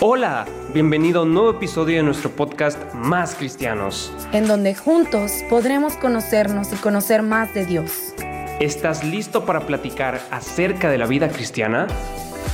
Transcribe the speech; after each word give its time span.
Hola, 0.00 0.46
bienvenido 0.72 1.18
a 1.18 1.22
un 1.24 1.34
nuevo 1.34 1.50
episodio 1.50 1.96
de 1.96 2.04
nuestro 2.04 2.30
podcast 2.30 2.78
Más 2.94 3.34
Cristianos. 3.34 4.12
En 4.30 4.46
donde 4.46 4.76
juntos 4.76 5.32
podremos 5.50 5.94
conocernos 5.94 6.72
y 6.72 6.76
conocer 6.76 7.24
más 7.24 7.52
de 7.52 7.66
Dios. 7.66 8.14
¿Estás 8.60 9.02
listo 9.02 9.44
para 9.44 9.66
platicar 9.66 10.20
acerca 10.30 10.88
de 10.88 10.98
la 10.98 11.06
vida 11.06 11.28
cristiana? 11.30 11.88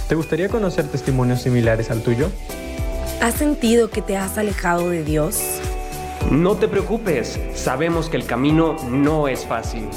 ¿Te 0.08 0.14
gustaría 0.14 0.48
conocer 0.48 0.88
testimonios 0.88 1.42
similares 1.42 1.90
al 1.90 2.02
tuyo? 2.02 2.30
¿Has 3.20 3.34
sentido 3.34 3.90
que 3.90 4.00
te 4.00 4.16
has 4.16 4.38
alejado 4.38 4.88
de 4.88 5.04
Dios? 5.04 5.60
No 6.30 6.56
te 6.56 6.66
preocupes, 6.66 7.38
sabemos 7.54 8.08
que 8.08 8.16
el 8.16 8.24
camino 8.24 8.76
no 8.88 9.28
es 9.28 9.44
fácil. 9.44 9.90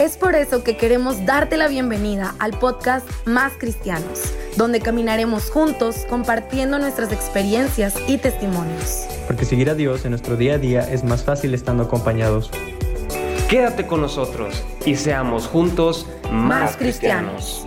Es 0.00 0.16
por 0.16 0.34
eso 0.34 0.64
que 0.64 0.78
queremos 0.78 1.26
darte 1.26 1.58
la 1.58 1.68
bienvenida 1.68 2.34
al 2.38 2.58
podcast 2.58 3.06
Más 3.26 3.52
Cristianos, 3.58 4.32
donde 4.56 4.80
caminaremos 4.80 5.50
juntos 5.50 6.06
compartiendo 6.08 6.78
nuestras 6.78 7.12
experiencias 7.12 7.94
y 8.08 8.16
testimonios. 8.16 9.06
Porque 9.26 9.44
seguir 9.44 9.68
a 9.68 9.74
Dios 9.74 10.06
en 10.06 10.12
nuestro 10.12 10.38
día 10.38 10.54
a 10.54 10.58
día 10.58 10.90
es 10.90 11.04
más 11.04 11.22
fácil 11.22 11.52
estando 11.52 11.82
acompañados. 11.82 12.50
Quédate 13.50 13.86
con 13.86 14.00
nosotros 14.00 14.64
y 14.86 14.96
seamos 14.96 15.46
juntos 15.46 16.06
más, 16.32 16.32
Más 16.32 16.76
cristianos. 16.78 17.66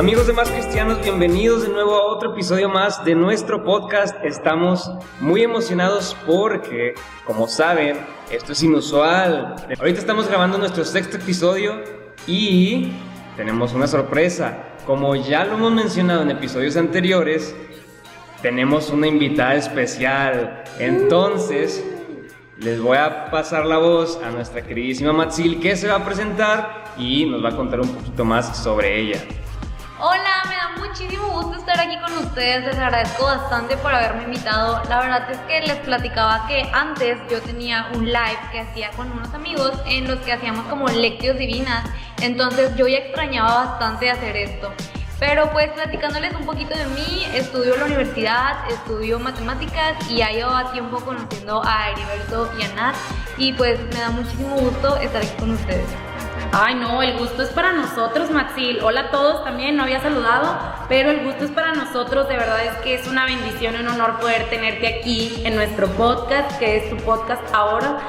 Amigos 0.00 0.26
de 0.26 0.32
Más 0.32 0.48
Cristianos, 0.48 1.02
bienvenidos 1.02 1.60
de 1.60 1.68
nuevo 1.68 1.94
a 1.94 2.06
otro 2.06 2.32
episodio 2.32 2.70
más 2.70 3.04
de 3.04 3.14
nuestro 3.14 3.62
podcast. 3.62 4.16
Estamos 4.24 4.90
muy 5.20 5.42
emocionados 5.42 6.16
porque, 6.26 6.94
como 7.26 7.46
saben, 7.46 7.98
esto 8.30 8.52
es 8.52 8.62
inusual. 8.62 9.56
Ahorita 9.78 10.00
estamos 10.00 10.26
grabando 10.26 10.56
nuestro 10.56 10.86
sexto 10.86 11.18
episodio 11.18 11.84
y 12.26 12.92
tenemos 13.36 13.74
una 13.74 13.86
sorpresa. 13.86 14.70
Como 14.86 15.16
ya 15.16 15.44
lo 15.44 15.56
hemos 15.56 15.72
mencionado 15.72 16.22
en 16.22 16.30
episodios 16.30 16.78
anteriores, 16.78 17.54
tenemos 18.40 18.88
una 18.88 19.06
invitada 19.06 19.54
especial. 19.56 20.64
Entonces, 20.78 21.84
les 22.56 22.80
voy 22.80 22.96
a 22.96 23.30
pasar 23.30 23.66
la 23.66 23.76
voz 23.76 24.18
a 24.24 24.30
nuestra 24.30 24.62
queridísima 24.62 25.12
Matsil 25.12 25.60
que 25.60 25.76
se 25.76 25.88
va 25.88 25.96
a 25.96 26.04
presentar 26.06 26.84
y 26.96 27.26
nos 27.26 27.44
va 27.44 27.50
a 27.50 27.56
contar 27.56 27.80
un 27.80 27.88
poquito 27.88 28.24
más 28.24 28.56
sobre 28.56 28.98
ella. 28.98 29.22
Hola, 30.02 30.44
me 30.48 30.54
da 30.54 30.86
muchísimo 30.88 31.28
gusto 31.28 31.58
estar 31.58 31.78
aquí 31.78 31.98
con 31.98 32.16
ustedes. 32.24 32.64
Les 32.64 32.78
agradezco 32.78 33.24
bastante 33.24 33.76
por 33.76 33.94
haberme 33.94 34.22
invitado. 34.22 34.82
La 34.88 34.98
verdad 34.98 35.30
es 35.30 35.36
que 35.40 35.60
les 35.60 35.76
platicaba 35.76 36.46
que 36.46 36.66
antes 36.72 37.18
yo 37.30 37.42
tenía 37.42 37.90
un 37.94 38.06
live 38.06 38.38
que 38.50 38.60
hacía 38.60 38.90
con 38.92 39.12
unos 39.12 39.34
amigos 39.34 39.72
en 39.84 40.08
los 40.08 40.18
que 40.20 40.32
hacíamos 40.32 40.64
como 40.68 40.88
lectios 40.88 41.36
divinas. 41.36 41.84
Entonces 42.22 42.74
yo 42.76 42.88
ya 42.88 42.96
extrañaba 42.96 43.66
bastante 43.66 44.10
hacer 44.10 44.38
esto. 44.38 44.72
Pero 45.18 45.50
pues 45.52 45.70
platicándoles 45.72 46.32
un 46.34 46.46
poquito 46.46 46.74
de 46.74 46.86
mí, 46.86 47.26
estudio 47.34 47.74
en 47.74 47.80
la 47.80 47.86
universidad, 47.86 48.70
estudio 48.70 49.18
matemáticas 49.18 49.98
y 50.08 50.16
ya 50.16 50.30
llevaba 50.30 50.72
tiempo 50.72 50.98
conociendo 51.00 51.62
a 51.62 51.90
Heriberto 51.90 52.50
y 52.58 52.62
a 52.62 52.74
Nat. 52.74 52.96
Y 53.36 53.52
pues 53.52 53.78
me 53.92 54.00
da 54.00 54.08
muchísimo 54.08 54.56
gusto 54.56 54.96
estar 54.96 55.20
aquí 55.20 55.36
con 55.38 55.50
ustedes. 55.50 56.09
Ay, 56.52 56.74
no, 56.74 57.00
el 57.00 57.16
gusto 57.16 57.44
es 57.44 57.50
para 57.50 57.70
nosotros, 57.72 58.28
Maxil. 58.28 58.80
Hola 58.82 59.02
a 59.02 59.10
todos 59.12 59.44
también, 59.44 59.76
no 59.76 59.84
había 59.84 60.00
saludado, 60.00 60.58
pero 60.88 61.10
el 61.10 61.24
gusto 61.24 61.44
es 61.44 61.50
para 61.52 61.74
nosotros. 61.74 62.28
De 62.28 62.36
verdad 62.36 62.64
es 62.64 62.72
que 62.78 62.94
es 62.94 63.06
una 63.06 63.24
bendición 63.24 63.76
y 63.76 63.78
un 63.78 63.86
honor 63.86 64.18
poder 64.18 64.50
tenerte 64.50 64.98
aquí 64.98 65.42
en 65.44 65.54
nuestro 65.54 65.86
podcast, 65.92 66.58
que 66.58 66.78
es 66.78 66.90
tu 66.90 66.96
podcast 66.96 67.42
ahora. 67.54 68.00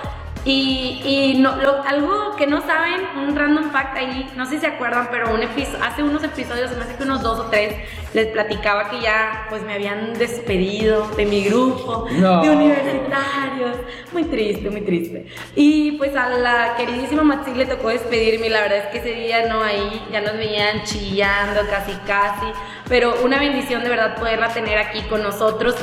Y, 0.43 1.01
y 1.05 1.39
no, 1.39 1.55
lo- 1.57 1.83
algo 1.83 2.35
que 2.35 2.47
no 2.47 2.61
saben, 2.65 3.01
un 3.27 3.35
random 3.35 3.69
fact 3.71 3.95
ahí, 3.95 4.27
no 4.35 4.45
sé 4.45 4.55
si 4.55 4.61
se 4.61 4.67
acuerdan, 4.67 5.07
pero 5.11 5.31
un 5.31 5.41
episo- 5.43 5.77
hace 5.83 6.01
unos 6.01 6.23
episodios, 6.23 6.71
me 6.75 6.83
hace 6.83 6.95
que 6.95 7.03
unos 7.03 7.21
dos 7.21 7.39
o 7.39 7.43
tres, 7.51 7.75
les 8.15 8.25
platicaba 8.27 8.89
que 8.89 8.99
ya 9.01 9.45
pues 9.49 9.61
me 9.61 9.73
habían 9.75 10.13
despedido 10.13 11.07
de 11.15 11.25
mi 11.27 11.43
grupo 11.43 12.07
No. 12.13 12.41
de 12.41 12.49
universitarios. 12.49 13.77
Muy 14.11 14.23
triste, 14.25 14.69
muy 14.71 14.81
triste. 14.81 15.27
Y 15.55 15.91
pues 15.93 16.15
a 16.15 16.27
la 16.29 16.73
queridísima 16.75 17.21
Maxi 17.23 17.53
le 17.53 17.67
tocó 17.67 17.89
despedirme 17.89 18.47
y 18.47 18.49
la 18.49 18.61
verdad 18.61 18.79
es 18.79 18.85
que 18.87 18.97
ese 18.97 19.13
día 19.13 19.47
no 19.47 19.61
ahí, 19.63 20.03
ya 20.11 20.21
nos 20.21 20.33
venían 20.33 20.83
chillando 20.83 21.61
casi 21.69 21.93
casi, 22.07 22.47
pero 22.89 23.13
una 23.23 23.37
bendición 23.39 23.83
de 23.83 23.89
verdad 23.89 24.15
poderla 24.17 24.49
tener 24.49 24.79
aquí 24.79 25.01
con 25.03 25.21
nosotros. 25.21 25.75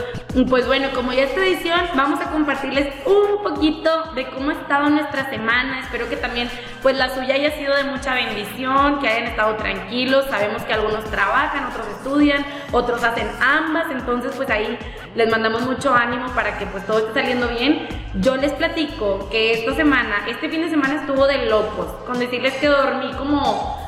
Pues 0.48 0.66
bueno, 0.66 0.88
como 0.94 1.14
ya 1.14 1.24
es 1.24 1.34
tradición, 1.34 1.80
vamos 1.96 2.20
a 2.20 2.30
compartirles 2.30 2.92
un 3.06 3.42
poquito 3.42 4.12
de 4.14 4.28
cómo 4.28 4.50
ha 4.50 4.52
estado 4.52 4.90
nuestra 4.90 5.30
semana. 5.30 5.80
Espero 5.80 6.08
que 6.10 6.16
también 6.16 6.50
pues 6.82 6.98
la 6.98 7.14
suya 7.14 7.34
haya 7.34 7.50
sido 7.52 7.74
de 7.74 7.84
mucha 7.84 8.12
bendición, 8.12 9.00
que 9.00 9.08
hayan 9.08 9.24
estado 9.24 9.56
tranquilos. 9.56 10.26
Sabemos 10.28 10.62
que 10.64 10.74
algunos 10.74 11.02
trabajan, 11.04 11.64
otros 11.64 11.86
estudian, 11.88 12.44
otros 12.72 13.02
hacen 13.04 13.26
ambas, 13.40 13.90
entonces 13.90 14.32
pues 14.36 14.50
ahí 14.50 14.78
les 15.14 15.30
mandamos 15.30 15.62
mucho 15.62 15.94
ánimo 15.94 16.26
para 16.34 16.58
que 16.58 16.66
pues 16.66 16.86
todo 16.86 16.98
esté 16.98 17.20
saliendo 17.20 17.48
bien. 17.48 17.88
Yo 18.20 18.36
les 18.36 18.52
platico 18.52 19.30
que 19.30 19.54
esta 19.54 19.74
semana, 19.74 20.26
este 20.28 20.50
fin 20.50 20.60
de 20.60 20.68
semana 20.68 21.00
estuvo 21.00 21.26
de 21.26 21.46
locos, 21.46 21.86
con 22.06 22.18
decirles 22.18 22.52
que 22.54 22.66
dormí 22.66 23.12
como 23.14 23.78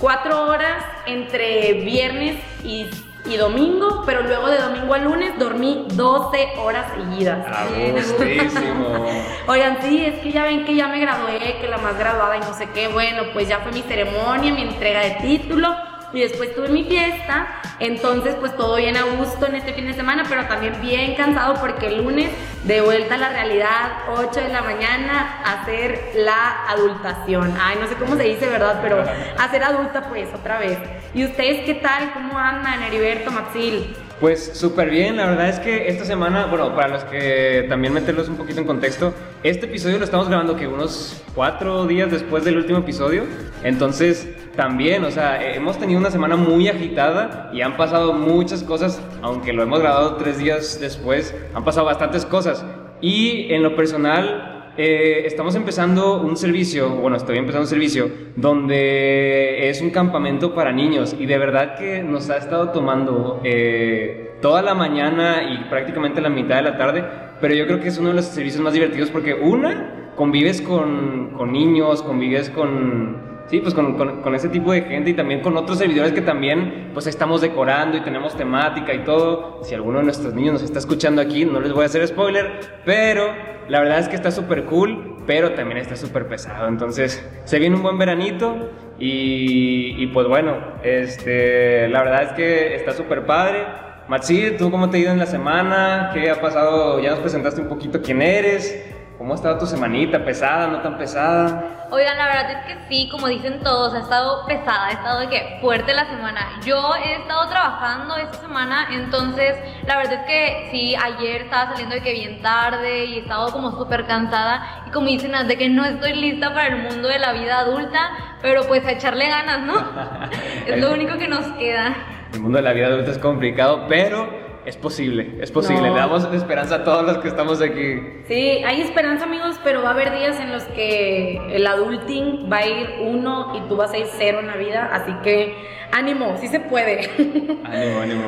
cuatro 0.00 0.46
horas 0.46 0.82
entre 1.06 1.74
viernes 1.84 2.36
y, 2.64 2.88
y 3.26 3.36
domingo, 3.36 4.02
pero 4.04 4.22
luego 4.22 4.48
de 4.48 4.58
domingo 4.58 4.92
a 4.94 4.98
lunes 4.98 5.38
dormí 5.38 5.86
12 5.92 6.54
horas 6.58 6.86
seguidas. 6.94 7.46
Agustísimo. 7.46 9.06
Oigan, 9.46 9.78
sí, 9.82 10.04
es 10.04 10.20
que 10.20 10.30
ya 10.30 10.44
ven 10.44 10.64
que 10.64 10.74
ya 10.74 10.88
me 10.88 11.00
gradué, 11.00 11.58
que 11.60 11.68
la 11.68 11.78
más 11.78 11.98
graduada 11.98 12.36
y 12.36 12.40
no 12.40 12.52
sé 12.54 12.68
qué. 12.74 12.88
Bueno, 12.88 13.22
pues 13.32 13.48
ya 13.48 13.60
fue 13.60 13.72
mi 13.72 13.82
ceremonia, 13.82 14.52
mi 14.52 14.62
entrega 14.62 15.00
de 15.00 15.12
título 15.22 15.74
y 16.12 16.20
después 16.20 16.54
tuve 16.54 16.68
mi 16.68 16.84
fiesta. 16.84 17.46
Entonces, 17.80 18.36
pues 18.38 18.56
todo 18.56 18.76
bien 18.76 18.96
a 18.96 19.02
gusto 19.02 19.46
en 19.46 19.56
este 19.56 19.72
fin 19.72 19.86
de 19.86 19.94
semana, 19.94 20.24
pero 20.28 20.46
también 20.46 20.80
bien 20.80 21.14
cansado 21.16 21.54
porque 21.60 21.86
el 21.86 22.04
lunes 22.04 22.30
de 22.62 22.80
vuelta 22.80 23.14
a 23.16 23.18
la 23.18 23.30
realidad, 23.30 23.92
8 24.16 24.40
de 24.40 24.48
la 24.48 24.62
mañana, 24.62 25.40
hacer 25.44 26.12
la 26.14 26.68
adultación. 26.68 27.54
Ay, 27.60 27.78
no 27.80 27.88
sé 27.88 27.94
cómo 27.96 28.16
se 28.16 28.24
dice, 28.24 28.48
¿verdad? 28.48 28.80
Pero 28.82 29.02
hacer 29.38 29.64
adulta, 29.64 30.08
pues 30.08 30.28
otra 30.34 30.58
vez. 30.58 30.78
¿Y 31.14 31.24
ustedes 31.24 31.64
qué 31.64 31.74
tal? 31.74 32.12
¿Cómo 32.12 32.36
andan, 32.36 32.82
Heriberto, 32.82 33.30
Maxil? 33.30 33.94
Pues 34.18 34.50
súper 34.54 34.90
bien, 34.90 35.16
la 35.16 35.26
verdad 35.26 35.48
es 35.48 35.60
que 35.60 35.88
esta 35.88 36.04
semana, 36.04 36.46
bueno, 36.46 36.74
para 36.74 36.88
los 36.88 37.04
que 37.04 37.66
también 37.68 37.92
meterlos 37.92 38.28
un 38.28 38.36
poquito 38.36 38.60
en 38.60 38.66
contexto, 38.66 39.14
este 39.44 39.66
episodio 39.66 39.98
lo 39.98 40.04
estamos 40.04 40.28
grabando 40.28 40.56
que 40.56 40.66
unos 40.66 41.22
cuatro 41.32 41.86
días 41.86 42.10
después 42.10 42.44
del 42.44 42.56
último 42.56 42.80
episodio, 42.80 43.24
entonces 43.62 44.28
también, 44.56 45.04
o 45.04 45.10
sea, 45.12 45.40
eh, 45.40 45.56
hemos 45.56 45.78
tenido 45.78 46.00
una 46.00 46.10
semana 46.10 46.34
muy 46.34 46.68
agitada 46.68 47.50
y 47.52 47.60
han 47.60 47.76
pasado 47.76 48.12
muchas 48.12 48.64
cosas, 48.64 49.00
aunque 49.22 49.52
lo 49.52 49.62
hemos 49.62 49.78
grabado 49.78 50.16
tres 50.16 50.38
días 50.38 50.80
después, 50.80 51.32
han 51.54 51.64
pasado 51.64 51.86
bastantes 51.86 52.24
cosas 52.24 52.64
y 53.00 53.52
en 53.52 53.62
lo 53.62 53.76
personal 53.76 54.53
eh, 54.76 55.22
estamos 55.26 55.54
empezando 55.54 56.20
un 56.20 56.36
servicio, 56.36 56.90
bueno, 56.96 57.16
estoy 57.16 57.38
empezando 57.38 57.62
un 57.62 57.68
servicio 57.68 58.10
donde 58.34 59.68
es 59.68 59.80
un 59.80 59.90
campamento 59.90 60.54
para 60.54 60.72
niños 60.72 61.14
y 61.18 61.26
de 61.26 61.38
verdad 61.38 61.76
que 61.76 62.02
nos 62.02 62.28
ha 62.30 62.38
estado 62.38 62.70
tomando 62.70 63.40
eh, 63.44 64.32
toda 64.42 64.62
la 64.62 64.74
mañana 64.74 65.44
y 65.52 65.68
prácticamente 65.70 66.20
la 66.20 66.28
mitad 66.28 66.56
de 66.56 66.62
la 66.62 66.76
tarde, 66.76 67.04
pero 67.40 67.54
yo 67.54 67.66
creo 67.66 67.80
que 67.80 67.88
es 67.88 67.98
uno 67.98 68.08
de 68.08 68.16
los 68.16 68.24
servicios 68.24 68.62
más 68.62 68.72
divertidos 68.72 69.10
porque 69.10 69.34
una, 69.34 70.12
convives 70.16 70.60
con, 70.60 71.30
con 71.36 71.52
niños, 71.52 72.02
convives 72.02 72.50
con... 72.50 73.33
Sí, 73.46 73.60
pues 73.60 73.74
con, 73.74 73.94
con, 74.22 74.34
ese 74.34 74.48
tipo 74.48 74.72
de 74.72 74.82
gente 74.82 75.10
y 75.10 75.14
también 75.14 75.42
con 75.42 75.56
otros 75.56 75.78
servidores 75.78 76.12
que 76.12 76.22
también 76.22 76.90
pues 76.94 77.06
estamos 77.06 77.42
decorando 77.42 77.98
y 77.98 78.00
tenemos 78.00 78.34
temática 78.36 78.94
y 78.94 79.04
todo. 79.04 79.60
Si 79.62 79.74
alguno 79.74 79.98
de 79.98 80.04
nuestros 80.04 80.32
niños 80.32 80.54
nos 80.54 80.62
está 80.62 80.78
escuchando 80.78 81.20
aquí, 81.20 81.44
no 81.44 81.60
les 81.60 81.72
voy 81.72 81.82
a 81.82 81.86
hacer 81.86 82.06
spoiler, 82.06 82.60
pero 82.86 83.26
la 83.68 83.80
verdad 83.80 83.98
es 83.98 84.08
que 84.08 84.16
está 84.16 84.30
súper 84.30 84.64
cool, 84.64 85.18
pero 85.26 85.52
también 85.52 85.76
está 85.76 85.94
súper 85.94 86.26
pesado. 86.26 86.68
Entonces, 86.68 87.22
se 87.44 87.58
viene 87.58 87.76
un 87.76 87.82
buen 87.82 87.98
veranito 87.98 88.70
y, 88.98 90.02
y 90.02 90.06
pues 90.06 90.26
bueno, 90.26 90.56
este, 90.82 91.88
la 91.88 92.02
verdad 92.02 92.22
es 92.22 92.32
que 92.32 92.74
está 92.76 92.92
súper 92.92 93.26
padre. 93.26 93.66
Matsi, 94.08 94.52
¿tú 94.58 94.70
cómo 94.70 94.90
te 94.90 94.98
ha 94.98 95.00
ido 95.00 95.12
en 95.12 95.18
la 95.18 95.26
semana? 95.26 96.10
¿Qué 96.12 96.30
ha 96.30 96.40
pasado? 96.40 97.00
Ya 97.00 97.10
nos 97.10 97.20
presentaste 97.20 97.60
un 97.60 97.68
poquito 97.68 98.00
quién 98.02 98.20
eres. 98.20 98.84
¿Cómo 99.24 99.32
ha 99.32 99.36
estado 99.36 99.58
tu 99.58 99.64
semanita? 99.64 100.22
¿Pesada? 100.22 100.66
¿No 100.66 100.82
tan 100.82 100.98
pesada? 100.98 101.86
Oigan, 101.90 102.18
la 102.18 102.26
verdad 102.26 102.50
es 102.50 102.66
que 102.66 102.78
sí, 102.90 103.08
como 103.10 103.26
dicen 103.26 103.58
todos, 103.62 103.94
ha 103.94 104.00
estado 104.00 104.44
pesada, 104.44 104.88
ha 104.88 104.90
estado 104.90 105.20
de 105.20 105.28
que 105.30 105.58
fuerte 105.62 105.94
la 105.94 106.04
semana. 106.04 106.60
Yo 106.62 106.94
he 106.94 107.22
estado 107.22 107.48
trabajando 107.48 108.18
esta 108.18 108.36
semana, 108.36 108.86
entonces 108.92 109.56
la 109.86 109.96
verdad 109.96 110.12
es 110.12 110.26
que 110.26 110.68
sí, 110.70 110.94
ayer 110.94 111.40
estaba 111.40 111.70
saliendo 111.70 111.94
de 111.94 112.02
que 112.02 112.12
bien 112.12 112.42
tarde 112.42 113.06
y 113.06 113.14
he 113.14 113.20
estado 113.20 113.50
como 113.50 113.70
súper 113.70 114.04
cansada 114.04 114.84
y 114.86 114.90
como 114.90 115.06
dicen, 115.06 115.32
de 115.48 115.56
que 115.56 115.70
no 115.70 115.86
estoy 115.86 116.12
lista 116.12 116.52
para 116.52 116.66
el 116.66 116.82
mundo 116.82 117.08
de 117.08 117.18
la 117.18 117.32
vida 117.32 117.60
adulta, 117.60 118.10
pero 118.42 118.64
pues 118.64 118.84
a 118.84 118.92
echarle 118.92 119.26
ganas, 119.30 119.60
¿no? 119.60 119.74
es 120.66 120.78
lo 120.78 120.92
único 120.92 121.16
que 121.16 121.28
nos 121.28 121.46
queda. 121.56 121.96
El 122.34 122.40
mundo 122.40 122.58
de 122.58 122.62
la 122.62 122.74
vida 122.74 122.88
adulta 122.88 123.10
es 123.10 123.18
complicado, 123.18 123.86
pero 123.88 124.43
es 124.66 124.76
posible, 124.76 125.34
es 125.40 125.50
posible. 125.50 125.88
No. 125.88 125.94
Le 125.94 126.00
damos 126.00 126.24
esperanza 126.32 126.76
a 126.76 126.84
todos 126.84 127.04
los 127.04 127.18
que 127.18 127.28
estamos 127.28 127.60
aquí. 127.60 128.00
Sí, 128.26 128.62
hay 128.64 128.80
esperanza 128.80 129.24
amigos, 129.24 129.60
pero 129.62 129.82
va 129.82 129.90
a 129.90 129.92
haber 129.92 130.12
días 130.12 130.40
en 130.40 130.52
los 130.52 130.64
que 130.64 131.36
el 131.50 131.66
adulting 131.66 132.50
va 132.50 132.58
a 132.58 132.66
ir 132.66 132.88
uno 133.02 133.52
y 133.56 133.68
tú 133.68 133.76
vas 133.76 133.92
a 133.92 133.98
ir 133.98 134.06
cero 134.16 134.40
en 134.40 134.46
la 134.46 134.56
vida, 134.56 134.90
así 134.92 135.12
que 135.22 135.54
ánimo, 135.92 136.36
sí 136.40 136.48
se 136.48 136.60
puede. 136.60 137.10
Ánimo, 137.64 138.00
ánimo. 138.00 138.24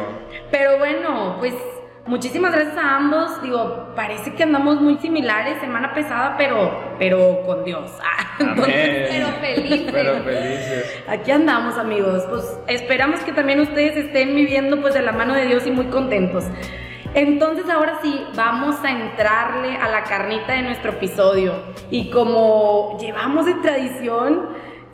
Pero 0.50 0.78
bueno, 0.78 1.36
pues 1.38 1.54
muchísimas 2.06 2.52
gracias 2.52 2.76
a 2.76 2.96
ambos. 2.96 3.42
Digo, 3.42 3.92
parece 3.94 4.34
que 4.34 4.42
andamos 4.42 4.80
muy 4.80 4.96
similares, 4.98 5.60
semana 5.60 5.92
pesada, 5.94 6.36
pero, 6.36 6.94
pero 6.98 7.42
con 7.44 7.64
Dios. 7.64 7.90
Ah, 8.38 8.50
entonces, 8.50 9.08
Pero 9.10 9.28
felices. 9.40 9.92
Pero 9.92 10.14
felices. 10.22 11.04
Aquí 11.08 11.30
andamos 11.30 11.78
amigos, 11.78 12.22
pues 12.28 12.60
esperamos 12.66 13.20
que 13.20 13.32
también 13.32 13.60
ustedes 13.60 13.96
estén 13.96 14.34
viviendo 14.34 14.78
pues 14.82 14.92
de 14.92 15.00
la 15.00 15.12
mano 15.12 15.32
de 15.32 15.46
Dios 15.46 15.66
y 15.66 15.70
muy 15.70 15.86
contentos. 15.86 16.44
Entonces 17.14 17.70
ahora 17.70 17.98
sí, 18.02 18.26
vamos 18.34 18.76
a 18.84 18.90
entrarle 18.90 19.78
a 19.78 19.88
la 19.88 20.04
carnita 20.04 20.52
de 20.52 20.62
nuestro 20.64 20.92
episodio. 20.92 21.54
Y 21.90 22.10
como 22.10 22.98
llevamos 23.00 23.46
de 23.46 23.54
tradición, 23.54 24.50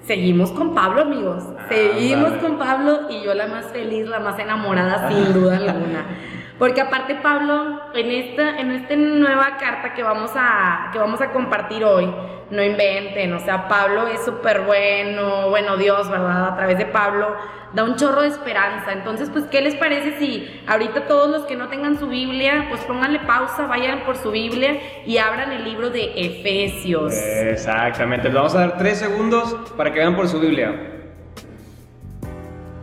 seguimos 0.06 0.53
con 0.53 0.73
Pablo 0.73 1.03
amigos. 1.03 1.43
Seguimos 1.69 2.31
vale. 2.31 2.43
con 2.43 2.58
Pablo 2.58 3.11
y 3.11 3.25
yo 3.25 3.35
la 3.35 3.49
más 3.49 3.67
feliz, 3.73 4.06
la 4.06 4.20
más 4.20 4.38
enamorada 4.38 5.08
sin 5.08 5.32
duda 5.32 5.56
alguna. 5.56 6.06
Porque 6.58 6.81
aparte 6.81 7.16
Pablo, 7.16 7.81
en 7.94 8.10
esta, 8.10 8.58
en 8.58 8.70
esta 8.70 8.94
nueva 8.96 9.56
carta 9.58 9.94
que 9.94 10.02
vamos, 10.02 10.32
a, 10.37 10.90
que 10.93 10.99
vamos 10.99 11.20
a 11.20 11.31
compartir 11.31 11.84
hoy, 11.84 12.12
no 12.50 12.62
inventen, 12.62 13.32
o 13.32 13.38
sea, 13.38 13.66
Pablo 13.66 14.06
es 14.08 14.25
súper 14.25 14.60
bueno, 14.62 15.49
bueno 15.49 15.76
Dios, 15.76 16.08
¿verdad? 16.10 16.49
A 16.49 16.56
través 16.56 16.78
de 16.78 16.87
Pablo 16.87 17.34
da 17.72 17.84
un 17.84 17.96
chorro 17.96 18.22
de 18.22 18.28
esperanza. 18.28 18.93
Entonces, 18.93 19.31
pues, 19.31 19.44
¿qué 19.46 19.60
les 19.60 19.75
parece 19.75 20.19
si 20.19 20.62
ahorita 20.66 21.06
todos 21.06 21.31
los 21.31 21.44
que 21.44 21.56
no 21.56 21.69
tengan 21.69 21.99
su 21.99 22.08
Biblia, 22.08 22.66
pues 22.69 22.82
pónganle 22.82 23.20
pausa, 23.20 23.66
vayan 23.66 24.00
por 24.05 24.16
su 24.16 24.31
Biblia 24.31 24.78
y 25.06 25.19
abran 25.19 25.52
el 25.52 25.64
libro 25.64 25.90
de 25.90 26.12
Efesios? 26.14 27.14
Exactamente. 27.14 28.28
Les 28.28 28.34
vamos 28.34 28.55
a 28.55 28.60
dar 28.60 28.76
tres 28.76 28.98
segundos 28.98 29.55
para 29.76 29.93
que 29.93 29.98
vean 29.98 30.14
por 30.14 30.28
su 30.28 30.38
Biblia. 30.38 30.92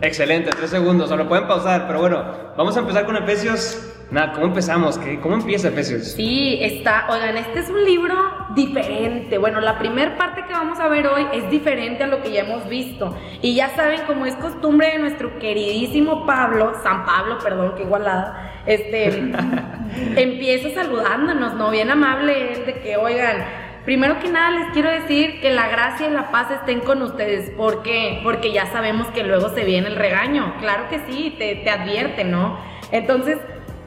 Excelente, 0.01 0.51
tres 0.51 0.69
segundos. 0.69 1.11
O 1.11 1.17
lo 1.17 1.27
pueden 1.27 1.47
pausar, 1.47 1.85
pero 1.87 1.99
bueno, 1.99 2.23
vamos 2.55 2.75
a 2.77 2.79
empezar 2.79 3.05
con 3.05 3.17
Efesios. 3.17 3.85
Nada, 4.11 4.31
¿cómo 4.33 4.47
empezamos? 4.47 4.97
¿Qué- 4.97 5.19
¿Cómo 5.19 5.35
empieza 5.35 5.67
Efesios? 5.67 6.13
Sí, 6.13 6.57
está, 6.63 7.05
oigan, 7.11 7.37
este 7.37 7.59
es 7.59 7.69
un 7.69 7.83
libro 7.83 8.15
diferente. 8.55 9.37
Bueno, 9.37 9.59
la 9.61 9.77
primera 9.77 10.17
parte 10.17 10.45
que 10.47 10.53
vamos 10.53 10.79
a 10.79 10.87
ver 10.87 11.05
hoy 11.05 11.27
es 11.33 11.47
diferente 11.51 12.05
a 12.05 12.07
lo 12.07 12.23
que 12.23 12.31
ya 12.31 12.41
hemos 12.41 12.67
visto. 12.67 13.15
Y 13.43 13.53
ya 13.55 13.69
saben, 13.75 14.01
como 14.07 14.25
es 14.25 14.35
costumbre 14.37 14.93
de 14.93 14.99
nuestro 14.99 15.37
queridísimo 15.37 16.25
Pablo, 16.25 16.73
San 16.81 17.05
Pablo, 17.05 17.37
perdón, 17.37 17.73
qué 17.77 17.83
igualada, 17.83 18.61
este, 18.65 19.31
empieza 20.15 20.69
saludándonos, 20.81 21.53
¿no? 21.55 21.69
Bien 21.69 21.91
amable 21.91 22.53
él, 22.53 22.65
de 22.65 22.79
que, 22.81 22.97
oigan, 22.97 23.43
primero 23.89 24.19
que 24.19 24.29
nada 24.29 24.51
les 24.51 24.71
quiero 24.71 24.91
decir 24.91 25.41
que 25.41 25.49
la 25.49 25.67
gracia 25.67 26.07
y 26.07 26.11
la 26.11 26.29
paz 26.29 26.51
estén 26.51 26.79
con 26.79 27.01
ustedes. 27.01 27.49
¿Por 27.49 27.81
qué? 27.81 28.19
Porque 28.23 28.51
ya 28.51 28.67
sabemos 28.67 29.07
que 29.07 29.23
luego 29.23 29.49
se 29.49 29.65
viene 29.65 29.87
el 29.87 29.95
regaño. 29.95 30.53
Claro 30.59 30.87
que 30.91 30.99
sí, 31.07 31.33
te, 31.39 31.55
te 31.55 31.71
advierte, 31.71 32.23
¿no? 32.23 32.59
Entonces, 32.91 33.39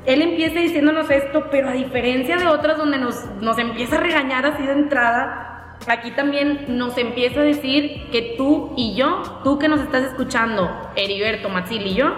él 0.05 0.23
empieza 0.23 0.59
diciéndonos 0.59 1.09
esto, 1.09 1.47
pero 1.53 1.69
a 1.69 1.73
diferencia 1.75 2.37
de 2.37 2.49
otras 2.49 2.79
donde 2.79 2.99
nos, 2.99 3.27
nos 3.41 3.59
empieza 3.59 3.95
a 3.95 4.01
regañar 4.01 4.45
así 4.45 4.67
de 4.67 4.73
entrada, 4.73 5.79
aquí 5.87 6.11
también 6.11 6.65
nos 6.67 6.99
empieza 6.99 7.39
a 7.39 7.45
decir 7.45 8.09
que 8.11 8.35
tú 8.37 8.75
y 8.77 8.97
yo, 8.97 9.23
tú 9.45 9.61
que 9.61 9.69
nos 9.69 9.81
estás 9.83 10.03
escuchando, 10.03 10.69
Heriberto, 10.97 11.49
Matzil 11.49 11.87
y 11.87 11.95
yo, 11.95 12.13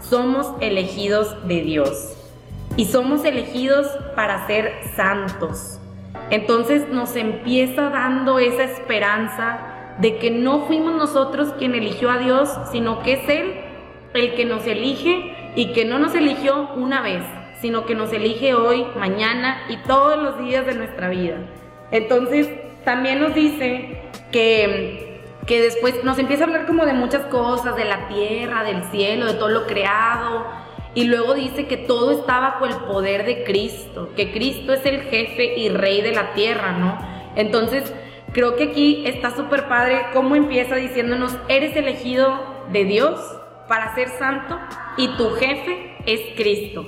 somos 0.00 0.52
elegidos 0.60 1.34
de 1.48 1.62
Dios. 1.62 2.18
Y 2.76 2.84
somos 2.84 3.24
elegidos 3.24 3.86
para 4.14 4.46
ser 4.46 4.74
santos. 4.94 5.79
Entonces 6.30 6.88
nos 6.88 7.16
empieza 7.16 7.90
dando 7.90 8.38
esa 8.38 8.64
esperanza 8.64 9.94
de 9.98 10.16
que 10.18 10.30
no 10.30 10.66
fuimos 10.66 10.94
nosotros 10.94 11.52
quien 11.58 11.74
eligió 11.74 12.10
a 12.10 12.18
Dios, 12.18 12.48
sino 12.72 13.02
que 13.02 13.14
es 13.14 13.28
Él 13.28 13.54
el 14.14 14.34
que 14.34 14.44
nos 14.44 14.66
elige 14.66 15.52
y 15.54 15.72
que 15.72 15.84
no 15.84 15.98
nos 15.98 16.14
eligió 16.14 16.70
una 16.74 17.02
vez, 17.02 17.22
sino 17.60 17.86
que 17.86 17.94
nos 17.94 18.12
elige 18.12 18.54
hoy, 18.54 18.86
mañana 18.96 19.62
y 19.68 19.76
todos 19.78 20.18
los 20.18 20.38
días 20.38 20.66
de 20.66 20.74
nuestra 20.74 21.08
vida. 21.08 21.36
Entonces, 21.90 22.48
también 22.84 23.20
nos 23.20 23.34
dice 23.34 24.02
que, 24.32 25.22
que 25.46 25.60
después 25.60 26.02
nos 26.04 26.18
empieza 26.18 26.44
a 26.44 26.46
hablar 26.46 26.66
como 26.66 26.86
de 26.86 26.92
muchas 26.92 27.22
cosas, 27.26 27.76
de 27.76 27.84
la 27.84 28.08
tierra, 28.08 28.64
del 28.64 28.84
cielo, 28.84 29.26
de 29.26 29.34
todo 29.34 29.48
lo 29.48 29.66
creado. 29.66 30.46
Y 30.94 31.04
luego 31.04 31.34
dice 31.34 31.66
que 31.66 31.76
todo 31.76 32.10
está 32.10 32.40
bajo 32.40 32.66
el 32.66 32.74
poder 32.86 33.24
de 33.24 33.44
Cristo, 33.44 34.10
que 34.16 34.32
Cristo 34.32 34.72
es 34.72 34.84
el 34.84 35.02
jefe 35.02 35.58
y 35.58 35.68
rey 35.68 36.00
de 36.02 36.12
la 36.12 36.32
tierra, 36.32 36.72
¿no? 36.72 36.98
Entonces, 37.36 37.92
creo 38.32 38.56
que 38.56 38.64
aquí 38.64 39.04
está 39.06 39.34
súper 39.34 39.68
padre 39.68 40.06
cómo 40.12 40.34
empieza 40.34 40.74
diciéndonos, 40.74 41.36
eres 41.48 41.76
elegido 41.76 42.40
de 42.72 42.84
Dios 42.84 43.20
para 43.68 43.94
ser 43.94 44.08
santo 44.08 44.58
y 44.96 45.08
tu 45.16 45.30
jefe 45.30 45.96
es 46.06 46.20
Cristo. 46.36 46.84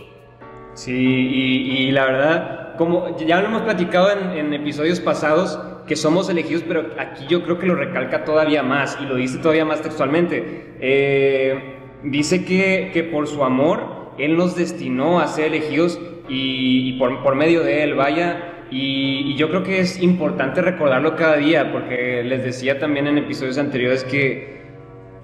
Sí, 0.75 0.93
y, 0.93 1.91
la 1.93 2.07
verdad, 2.07 2.77
como 2.77 3.17
ya 3.19 3.41
lo 3.41 3.49
hemos 3.49 3.63
platicado 3.63 4.11
en, 4.11 4.31
en 4.31 4.55
episodios 4.55 4.99
pasados, 5.01 5.59
que 5.87 5.97
somos 5.97 6.29
elegidos, 6.29 6.65
pero 6.67 6.87
aquí 6.99 7.27
yo 7.29 7.43
creo 7.43 7.59
que 7.59 7.67
lo 7.67 7.75
recalca 7.75 8.25
todavía 8.25 8.63
más 8.63 8.99
y 9.01 9.07
lo 9.07 9.17
dice 9.17 9.39
todavía 9.39 9.65
más 9.65 9.83
textualmente. 9.83 10.75
Eh, 10.81 11.77
dice 12.05 12.45
que, 12.45 12.91
que 12.93 13.05
por 13.05 13.27
su 13.27 13.45
amor, 13.45 13.92
Él 14.19 14.37
nos 14.37 14.57
destinó 14.57 15.21
a 15.21 15.27
ser 15.27 15.47
elegidos 15.47 16.01
y, 16.29 16.99
por, 16.99 17.35
medio 17.35 17.63
de 17.63 17.83
Él, 17.83 17.95
vaya. 17.95 18.67
Y, 18.71 19.35
yo 19.37 19.49
creo 19.49 19.63
que 19.63 19.81
es 19.81 20.03
importante 20.03 20.63
recordarlo 20.63 21.17
cada 21.17 21.37
día, 21.37 21.73
porque 21.73 22.23
les 22.25 22.45
decía 22.45 22.79
también 22.79 23.07
en 23.07 23.19
episodios 23.19 23.59
anteriores 23.59 24.05
que, 24.05 24.63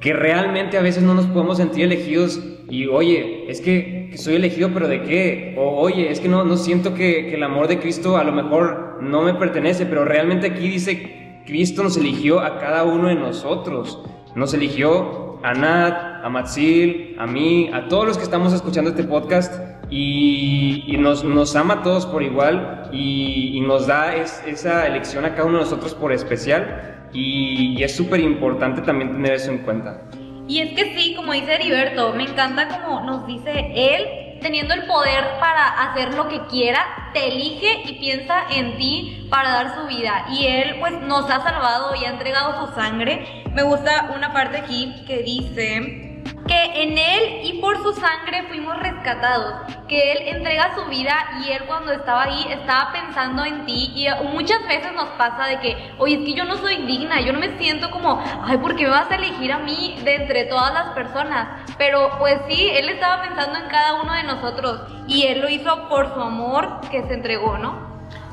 que 0.01 0.13
realmente 0.13 0.79
a 0.79 0.83
veces 0.83 1.03
no 1.03 1.15
nos 1.15 1.27
podemos 1.27 1.59
sentir 1.59 1.85
elegidos 1.85 2.41
y 2.71 2.87
oye, 2.87 3.47
es 3.49 3.61
que, 3.61 4.09
que 4.11 4.19
soy 4.19 4.37
elegido, 4.37 4.71
pero 4.75 4.89
¿de 4.89 5.03
qué? 5.03 5.55
O 5.57 5.81
oye, 5.81 6.11
es 6.11 6.21
que 6.21 6.29
no, 6.29 6.45
no 6.45 6.57
siento 6.57 6.95
que, 6.95 7.27
que 7.27 7.35
el 7.35 7.43
amor 7.43 7.67
de 7.67 7.79
Cristo 7.79 8.19
a 8.19 8.25
lo 8.25 8.33
mejor 8.33 8.99
no 9.01 9.23
me 9.23 9.35
pertenece, 9.35 9.87
pero 9.87 10.05
realmente 10.05 10.49
aquí 10.49 10.69
dice, 10.69 11.43
Cristo 11.47 11.83
nos 11.83 11.97
eligió 11.97 12.41
a 12.41 12.59
cada 12.59 12.85
uno 12.85 13.09
de 13.09 13.15
nosotros, 13.15 14.03
nos 14.35 14.53
eligió 14.53 15.39
a 15.43 15.55
Nat, 15.55 16.08
a 16.23 16.29
Matzil, 16.29 17.17
a 17.19 17.27
mí, 17.27 17.71
a 17.73 17.89
todos 17.89 18.07
los 18.07 18.17
que 18.19 18.25
estamos 18.25 18.53
escuchando 18.53 18.91
este 18.91 19.05
podcast 19.05 19.53
y, 19.91 20.85
y 20.87 20.97
nos, 20.99 21.25
nos 21.25 21.57
ama 21.57 21.75
a 21.75 21.83
todos 21.83 22.07
por 22.07 22.23
igual 22.23 22.89
y, 22.93 23.53
y 23.57 23.61
nos 23.61 23.87
da 23.87 24.15
es- 24.15 24.43
esa 24.47 24.87
elección 24.87 25.25
a 25.25 25.31
cada 25.35 25.45
uno 25.45 25.59
de 25.59 25.65
nosotros 25.65 25.95
por 25.95 26.13
especial 26.13 27.09
y, 27.13 27.75
y 27.79 27.83
es 27.83 27.97
súper 27.97 28.21
importante 28.21 28.83
también 28.83 29.13
tener 29.13 29.33
eso 29.33 29.51
en 29.51 29.59
cuenta. 29.59 30.03
Y 30.47 30.61
es 30.61 30.73
que 30.75 30.97
sí, 30.97 31.15
como 31.15 31.33
dice 31.33 31.55
Heriberto, 31.55 32.13
me 32.15 32.23
encanta 32.25 32.69
como 32.83 33.01
nos 33.05 33.27
dice 33.27 33.53
él, 33.75 34.39
teniendo 34.41 34.73
el 34.73 34.87
poder 34.87 35.25
para 35.41 35.91
hacer 35.91 36.15
lo 36.15 36.29
que 36.29 36.41
quiera, 36.47 37.11
te 37.13 37.29
elige 37.33 37.83
y 37.87 37.99
piensa 37.99 38.45
en 38.55 38.77
ti 38.79 39.27
para 39.31 39.51
dar 39.51 39.75
su 39.75 39.87
vida. 39.89 40.25
Y 40.31 40.47
él 40.47 40.77
pues 40.81 40.93
nos 41.03 41.25
ha 41.31 41.41
salvado 41.43 41.95
y 42.01 42.05
ha 42.07 42.11
entregado 42.11 42.67
su 42.67 42.75
sangre. 42.75 43.27
Me 43.53 43.63
gusta 43.63 44.11
una 44.17 44.33
parte 44.33 44.59
aquí 44.59 44.95
que 45.07 45.23
dice 45.23 46.08
que 46.49 46.83
en 46.83 46.97
él 46.97 47.41
y 47.45 47.61
por 47.61 47.81
su 47.83 47.93
sangre 47.93 48.45
fuimos 48.49 48.77
rescatados, 48.79 49.55
que 49.87 50.13
él 50.13 50.37
entrega 50.37 50.75
su 50.75 50.87
vida 50.89 51.15
y 51.45 51.53
él 51.53 51.65
cuando 51.67 51.93
estaba 51.93 52.25
ahí 52.25 52.47
estaba 52.51 52.91
pensando 52.93 53.45
en 53.45 53.67
ti 53.67 53.93
y 53.95 54.09
muchas 54.33 54.67
veces 54.67 54.93
nos 54.95 55.09
pasa 55.11 55.47
de 55.47 55.61
que, 55.61 55.93
oye, 55.99 56.17
es 56.17 56.25
que 56.25 56.35
yo 56.35 56.45
no 56.45 56.57
soy 56.57 56.77
digna, 56.87 57.21
yo 57.21 57.33
no 57.33 57.39
me 57.39 57.59
siento 57.59 57.91
como, 57.91 58.23
ay, 58.43 58.57
¿por 58.59 58.75
qué 58.77 58.85
me 58.85 58.91
vas 58.91 59.11
a 59.11 59.17
elegir 59.17 59.53
a 59.53 59.59
mí 59.59 60.01
de 60.03 60.15
entre 60.15 60.45
todas 60.45 60.73
las 60.73 60.89
personas? 60.95 61.67
Pero 61.77 62.19
pues 62.19 62.41
sí, 62.49 62.71
él 62.73 62.89
estaba 62.89 63.23
pensando 63.23 63.59
en 63.59 63.69
cada 63.69 64.01
uno 64.03 64.13
de 64.15 64.25
nosotros 64.25 64.81
y 65.07 65.27
él 65.27 65.41
lo 65.41 65.49
hizo 65.49 65.89
por 65.89 66.15
su 66.15 66.21
amor 66.21 66.81
que 66.91 67.03
se 67.03 67.15
entregó, 67.15 67.59
¿no? 67.59 67.87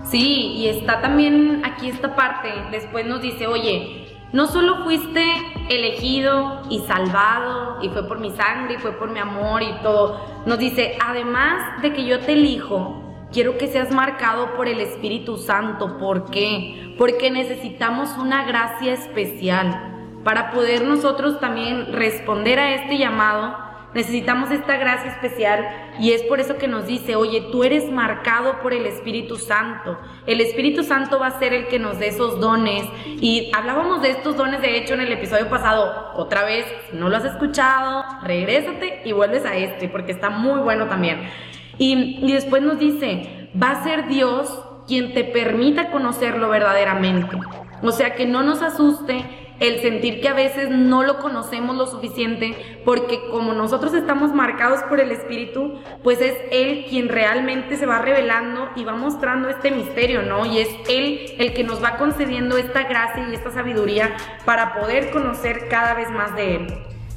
Sí, 0.05 0.53
y 0.53 0.67
está 0.69 1.01
también 1.01 1.63
aquí 1.65 1.89
esta 1.89 2.15
parte, 2.15 2.53
después 2.71 3.05
nos 3.05 3.21
dice, 3.21 3.47
oye, 3.47 4.04
no 4.35 4.47
solo 4.47 4.83
fuiste 4.83 5.23
elegido 5.69 6.63
y 6.69 6.79
salvado, 6.79 7.77
y 7.81 7.87
fue 7.87 8.05
por 8.05 8.19
mi 8.19 8.31
sangre, 8.31 8.73
y 8.73 8.77
fue 8.79 8.91
por 8.91 9.09
mi 9.09 9.19
amor 9.19 9.63
y 9.63 9.81
todo, 9.81 10.19
nos 10.45 10.59
dice, 10.59 10.97
además 11.01 11.81
de 11.81 11.93
que 11.93 12.03
yo 12.03 12.19
te 12.19 12.33
elijo, 12.33 13.01
quiero 13.31 13.57
que 13.57 13.67
seas 13.67 13.93
marcado 13.93 14.53
por 14.55 14.67
el 14.67 14.81
Espíritu 14.81 15.37
Santo. 15.37 15.97
¿Por 15.97 16.29
qué? 16.31 16.93
Porque 16.97 17.31
necesitamos 17.31 18.17
una 18.17 18.43
gracia 18.43 18.91
especial. 18.91 19.93
Para 20.25 20.51
poder 20.51 20.83
nosotros 20.83 21.39
también 21.39 21.93
responder 21.93 22.59
a 22.59 22.75
este 22.75 22.97
llamado, 22.97 23.55
necesitamos 23.95 24.51
esta 24.51 24.75
gracia 24.77 25.09
especial 25.09 25.65
y 25.99 26.11
es 26.11 26.21
por 26.23 26.41
eso 26.41 26.57
que 26.57 26.67
nos 26.67 26.85
dice, 26.85 27.15
oye, 27.15 27.47
tú 27.51 27.63
eres 27.63 27.89
marcado 27.89 28.59
por 28.61 28.73
el 28.73 28.85
Espíritu 28.85 29.37
Santo. 29.37 29.97
El 30.27 30.41
Espíritu 30.41 30.83
Santo 30.83 31.17
va 31.17 31.27
a 31.27 31.39
ser 31.39 31.53
el 31.53 31.67
que 31.67 31.79
nos 31.79 31.97
dé 31.97 32.09
esos 32.09 32.41
dones. 32.41 32.83
Y 33.21 33.51
hablábamos 33.55 34.01
de 34.01 34.09
estos 34.09 34.35
dones, 34.35 34.61
de 34.61 34.77
hecho, 34.77 34.93
en 34.93 35.01
el 35.01 35.11
episodio 35.13 35.49
pasado. 35.49 36.11
Otra 36.15 36.43
vez, 36.43 36.65
si 36.91 36.97
no 36.97 37.07
lo 37.07 37.15
has 37.15 37.25
escuchado, 37.25 38.03
regrésate 38.21 39.01
y 39.05 39.13
vuelves 39.13 39.45
a 39.45 39.55
este, 39.55 39.87
porque 39.87 40.11
está 40.11 40.29
muy 40.29 40.59
bueno 40.59 40.87
también. 40.87 41.29
Y, 41.77 42.19
y 42.21 42.33
después 42.33 42.61
nos 42.61 42.77
dice, 42.77 43.49
va 43.61 43.71
a 43.71 43.83
ser 43.83 44.09
Dios 44.09 44.61
quien 44.87 45.13
te 45.13 45.23
permita 45.23 45.89
conocerlo 45.89 46.49
verdaderamente. 46.49 47.37
O 47.81 47.91
sea, 47.91 48.15
que 48.15 48.25
no 48.25 48.43
nos 48.43 48.61
asuste 48.61 49.44
el 49.59 49.79
sentir 49.81 50.21
que 50.21 50.27
a 50.27 50.33
veces 50.33 50.69
no 50.69 51.03
lo 51.03 51.19
conocemos 51.19 51.75
lo 51.75 51.87
suficiente, 51.87 52.55
porque 52.83 53.19
como 53.31 53.53
nosotros 53.53 53.93
estamos 53.93 54.33
marcados 54.33 54.81
por 54.83 54.99
el 54.99 55.11
Espíritu, 55.11 55.75
pues 56.03 56.21
es 56.21 56.35
Él 56.51 56.85
quien 56.89 57.09
realmente 57.09 57.77
se 57.77 57.85
va 57.85 57.99
revelando 57.99 58.69
y 58.75 58.83
va 58.83 58.95
mostrando 58.95 59.49
este 59.49 59.71
misterio, 59.71 60.23
¿no? 60.23 60.45
Y 60.45 60.59
es 60.59 60.69
Él 60.89 61.35
el 61.37 61.53
que 61.53 61.63
nos 61.63 61.83
va 61.83 61.97
concediendo 61.97 62.57
esta 62.57 62.83
gracia 62.83 63.27
y 63.29 63.33
esta 63.33 63.51
sabiduría 63.51 64.15
para 64.45 64.73
poder 64.75 65.11
conocer 65.11 65.67
cada 65.69 65.93
vez 65.93 66.09
más 66.11 66.35
de 66.35 66.55
Él. 66.55 66.67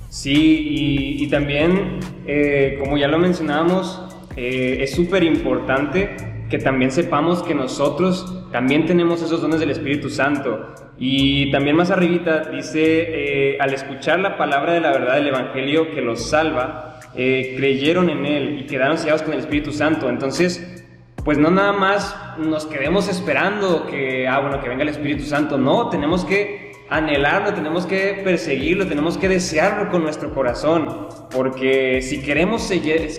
Sí, 0.09 1.19
y, 1.21 1.27
también, 1.29 2.01
eh, 2.27 2.79
como 2.81 2.97
ya 2.97 3.09
lo 3.09 3.19
mencionábamos, 3.19 4.03
eh, 4.37 4.79
es 4.81 4.93
súper 4.93 5.23
importante 5.23 6.17
que 6.49 6.59
también 6.59 6.91
sepamos 6.91 7.43
que 7.43 7.55
nosotros 7.55 8.38
también 8.51 8.87
tenemos 8.87 9.23
esos 9.23 9.43
dones 9.43 9.61
del 9.61 9.71
Espíritu 9.71 10.09
Santo. 10.09 10.75
Y 10.99 11.51
también 11.53 11.77
más 11.77 11.91
arribita 11.91 12.45
dice, 12.51 13.53
eh, 13.53 13.59
al 13.61 13.73
escuchar 13.73 14.19
la 14.21 14.37
palabra 14.37 14.73
de 14.73 14.81
la 14.81 14.91
verdad 14.91 15.15
del 15.15 15.29
Evangelio 15.29 15.95
que 15.95 16.01
los 16.01 16.31
salva, 16.31 17.01
eh, 17.15 17.55
creyeron 17.57 18.11
en 18.11 18.27
Él 18.27 18.61
y 18.61 18.67
quedaron 18.67 18.99
sellados 18.99 19.23
con 19.23 19.35
el 19.35 19.41
Espíritu 19.41 19.73
Santo. 19.73 20.09
Entonces, 20.09 20.85
pues 21.25 21.37
no 21.37 21.51
nada 21.51 21.73
más 21.73 22.17
nos 22.39 22.67
quedemos 22.67 23.09
esperando 23.09 23.87
que, 23.87 24.27
ah, 24.27 24.41
bueno, 24.41 24.61
que 24.61 24.69
venga 24.69 24.83
el 24.83 24.89
Espíritu 24.89 25.25
Santo. 25.25 25.59
No, 25.59 25.91
tenemos 25.91 26.25
que 26.25 26.73
anhelarlo, 26.89 27.53
tenemos 27.53 27.85
que 27.85 28.21
perseguirlo, 28.25 28.87
tenemos 28.87 29.19
que 29.19 29.29
desearlo 29.29 29.91
con 29.91 30.03
nuestro 30.03 30.33
corazón. 30.33 31.09
Porque 31.31 32.01
si 32.01 32.23
queremos 32.23 32.71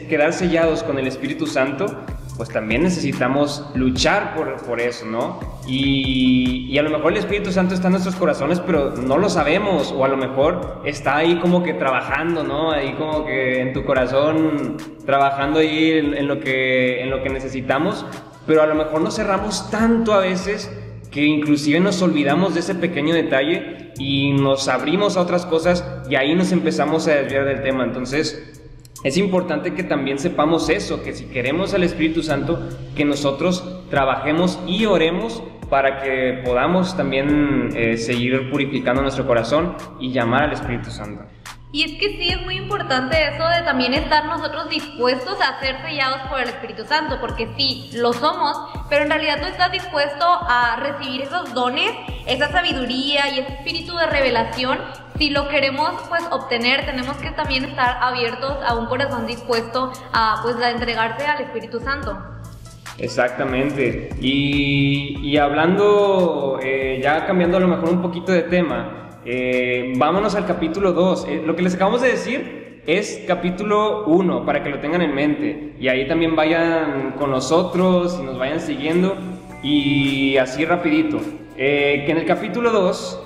quedar 0.09 0.33
sellados 0.33 0.83
con 0.83 0.97
el 0.97 1.07
Espíritu 1.07 1.45
Santo, 1.45 1.85
pues 2.39 2.47
también 2.51 2.83
necesitamos 2.83 3.65
luchar 3.75 4.33
por, 4.33 4.55
por 4.63 4.79
eso, 4.79 5.05
¿no? 5.05 5.41
Y, 5.67 6.67
y, 6.69 6.77
a 6.77 6.83
lo 6.83 6.89
mejor 6.89 7.11
el 7.11 7.17
Espíritu 7.17 7.51
Santo 7.51 7.73
está 7.73 7.89
en 7.89 7.91
nuestros 7.91 8.15
corazones, 8.15 8.61
pero 8.61 8.91
no 8.95 9.17
lo 9.17 9.29
sabemos, 9.29 9.91
o 9.91 10.05
a 10.05 10.07
lo 10.07 10.15
mejor 10.15 10.81
está 10.85 11.17
ahí 11.17 11.37
como 11.41 11.63
que 11.63 11.73
trabajando, 11.73 12.45
¿no? 12.45 12.71
Ahí 12.71 12.93
como 12.93 13.25
que 13.25 13.59
en 13.59 13.73
tu 13.73 13.83
corazón, 13.83 14.77
trabajando 15.05 15.59
ahí 15.59 15.91
en, 15.91 16.29
lo, 16.29 16.39
que, 16.39 17.03
en 17.03 17.09
lo 17.09 17.21
que 17.21 17.29
necesitamos, 17.29 18.05
pero 18.47 18.63
a 18.63 18.67
lo 18.67 18.75
mejor 18.75 19.01
nos 19.01 19.17
cerramos 19.17 19.69
tanto 19.69 20.13
a 20.13 20.19
veces 20.19 20.71
que 21.11 21.25
inclusive 21.25 21.81
nos 21.81 22.01
olvidamos 22.01 22.53
de 22.53 22.61
ese 22.61 22.73
pequeño 22.73 23.13
detalle 23.13 23.91
y 23.97 24.31
nos 24.31 24.69
abrimos 24.69 25.17
a 25.17 25.21
otras 25.23 25.45
cosas 25.45 25.83
y 26.09 26.15
ahí 26.15 26.35
nos 26.35 26.53
empezamos 26.53 27.05
a 27.09 27.15
desviar 27.15 27.43
del 27.43 27.63
tema. 27.63 27.83
Entonces, 27.83 28.58
es 29.03 29.17
importante 29.17 29.73
que 29.73 29.83
también 29.83 30.19
sepamos 30.19 30.69
eso, 30.69 31.01
que 31.03 31.13
si 31.13 31.25
queremos 31.25 31.73
al 31.73 31.83
Espíritu 31.83 32.21
Santo, 32.21 32.59
que 32.95 33.05
nosotros 33.05 33.63
trabajemos 33.89 34.59
y 34.67 34.85
oremos 34.85 35.41
para 35.69 36.01
que 36.01 36.41
podamos 36.43 36.97
también 36.97 37.69
eh, 37.75 37.97
seguir 37.97 38.49
purificando 38.49 39.01
nuestro 39.01 39.25
corazón 39.25 39.75
y 39.99 40.11
llamar 40.11 40.43
al 40.43 40.53
Espíritu 40.53 40.89
Santo. 40.89 41.23
Y 41.71 41.83
es 41.83 41.99
que 41.99 42.17
sí 42.17 42.29
es 42.29 42.41
muy 42.41 42.55
importante 42.55 43.15
eso 43.27 43.47
de 43.47 43.61
también 43.61 43.93
estar 43.93 44.25
nosotros 44.25 44.69
dispuestos 44.69 45.37
a 45.39 45.59
ser 45.59 45.79
sellados 45.83 46.21
por 46.27 46.39
el 46.41 46.49
Espíritu 46.49 46.83
Santo, 46.83 47.19
porque 47.21 47.47
sí, 47.55 47.91
lo 47.93 48.11
somos, 48.11 48.57
pero 48.89 49.03
en 49.03 49.11
realidad 49.11 49.39
no 49.39 49.45
estás 49.45 49.71
dispuesto 49.71 50.25
a 50.25 50.77
recibir 50.77 51.21
esos 51.21 51.53
dones, 51.53 51.91
esa 52.25 52.51
sabiduría 52.51 53.29
y 53.29 53.39
ese 53.39 53.53
espíritu 53.53 53.95
de 53.95 54.07
revelación. 54.07 54.79
Si 55.19 55.29
lo 55.29 55.49
queremos 55.49 55.91
pues 56.07 56.23
obtener, 56.31 56.85
tenemos 56.85 57.17
que 57.17 57.29
también 57.31 57.65
estar 57.65 57.97
abiertos 58.01 58.55
a 58.65 58.73
un 58.75 58.85
corazón 58.85 59.27
dispuesto 59.27 59.91
a 60.13 60.39
pues 60.41 60.55
a 60.55 60.71
entregarse 60.71 61.27
al 61.27 61.41
Espíritu 61.41 61.81
Santo. 61.81 62.17
Exactamente. 62.97 64.11
Y, 64.21 65.35
hablando, 65.35 66.57
eh, 66.63 67.01
ya 67.03 67.25
cambiando 67.25 67.57
a 67.57 67.59
lo 67.59 67.67
mejor 67.67 67.89
un 67.89 68.01
poquito 68.01 68.31
de 68.31 68.43
tema, 68.43 69.09
eh, 69.25 69.91
vámonos 69.97 70.35
al 70.35 70.45
capítulo 70.45 70.93
2. 70.93 71.25
Eh, 71.27 71.43
lo 71.45 71.53
que 71.53 71.63
les 71.63 71.75
acabamos 71.75 72.01
de 72.01 72.11
decir 72.11 72.81
es 72.87 73.21
capítulo 73.27 74.05
1, 74.05 74.45
para 74.45 74.63
que 74.63 74.69
lo 74.69 74.79
tengan 74.79 75.01
en 75.01 75.13
mente. 75.13 75.75
Y 75.81 75.89
ahí 75.89 76.07
también 76.07 76.37
vayan 76.37 77.15
con 77.19 77.29
nosotros 77.29 78.17
y 78.21 78.23
nos 78.23 78.39
vayan 78.39 78.61
siguiendo. 78.61 79.17
Y 79.63 80.37
así 80.37 80.63
rapidito. 80.63 81.19
Eh, 81.57 82.03
que 82.05 82.13
en 82.13 82.19
el 82.19 82.25
capítulo 82.25 82.71
2, 82.71 83.21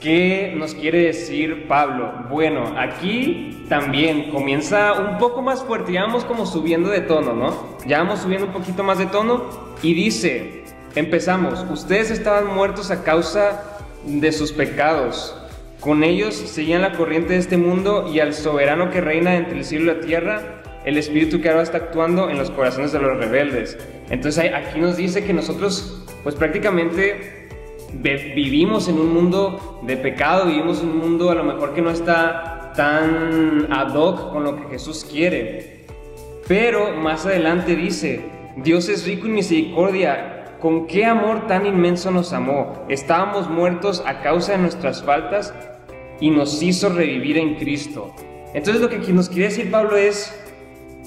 ¿qué 0.00 0.54
nos 0.56 0.74
quiere 0.74 1.04
decir 1.04 1.68
Pablo? 1.68 2.26
Bueno, 2.30 2.74
aquí 2.78 3.64
también 3.68 4.30
comienza 4.30 4.94
un 4.94 5.18
poco 5.18 5.42
más 5.42 5.62
fuerte. 5.62 5.92
Ya 5.92 6.02
vamos 6.02 6.24
como 6.24 6.46
subiendo 6.46 6.88
de 6.88 7.02
tono, 7.02 7.34
¿no? 7.34 7.76
Ya 7.86 7.98
vamos 7.98 8.20
subiendo 8.20 8.46
un 8.46 8.52
poquito 8.52 8.82
más 8.82 8.98
de 8.98 9.06
tono. 9.06 9.44
Y 9.82 9.94
dice, 9.94 10.64
empezamos, 10.94 11.64
ustedes 11.70 12.10
estaban 12.10 12.46
muertos 12.46 12.90
a 12.90 13.04
causa 13.04 13.80
de 14.06 14.32
sus 14.32 14.52
pecados. 14.52 15.36
Con 15.80 16.02
ellos 16.02 16.34
seguían 16.34 16.82
la 16.82 16.92
corriente 16.92 17.34
de 17.34 17.38
este 17.38 17.56
mundo 17.56 18.10
y 18.12 18.20
al 18.20 18.34
soberano 18.34 18.90
que 18.90 19.00
reina 19.00 19.36
entre 19.36 19.58
el 19.58 19.64
cielo 19.64 19.92
y 19.92 19.94
la 19.94 20.00
tierra, 20.00 20.62
el 20.84 20.98
espíritu 20.98 21.40
que 21.40 21.48
ahora 21.48 21.62
está 21.62 21.78
actuando 21.78 22.28
en 22.28 22.38
los 22.38 22.50
corazones 22.50 22.92
de 22.92 23.00
los 23.00 23.16
rebeldes. 23.16 23.78
Entonces 24.10 24.52
aquí 24.52 24.78
nos 24.80 24.96
dice 24.96 25.24
que 25.24 25.32
nosotros 25.32 26.04
pues 26.22 26.34
prácticamente 26.34 27.39
vivimos 27.92 28.88
en 28.88 28.98
un 28.98 29.12
mundo 29.12 29.80
de 29.82 29.96
pecado, 29.96 30.46
vivimos 30.46 30.82
en 30.82 30.90
un 30.90 30.98
mundo 30.98 31.30
a 31.30 31.34
lo 31.34 31.44
mejor 31.44 31.74
que 31.74 31.82
no 31.82 31.90
está 31.90 32.72
tan 32.76 33.72
ad 33.72 33.94
hoc 33.94 34.32
con 34.32 34.44
lo 34.44 34.56
que 34.56 34.68
Jesús 34.70 35.06
quiere. 35.10 35.86
Pero 36.46 36.96
más 36.96 37.26
adelante 37.26 37.76
dice, 37.76 38.24
Dios 38.56 38.88
es 38.88 39.06
rico 39.06 39.26
en 39.26 39.34
misericordia 39.34 40.56
con 40.60 40.86
qué 40.86 41.04
amor 41.04 41.46
tan 41.46 41.66
inmenso 41.66 42.10
nos 42.10 42.32
amó. 42.32 42.84
Estábamos 42.88 43.48
muertos 43.48 44.02
a 44.06 44.20
causa 44.20 44.52
de 44.52 44.58
nuestras 44.58 45.02
faltas 45.02 45.54
y 46.20 46.30
nos 46.30 46.62
hizo 46.62 46.90
revivir 46.90 47.38
en 47.38 47.54
Cristo. 47.56 48.14
Entonces 48.52 48.82
lo 48.82 48.88
que 48.88 48.98
nos 49.12 49.28
quiere 49.28 49.44
decir 49.44 49.70
Pablo 49.70 49.96
es 49.96 50.36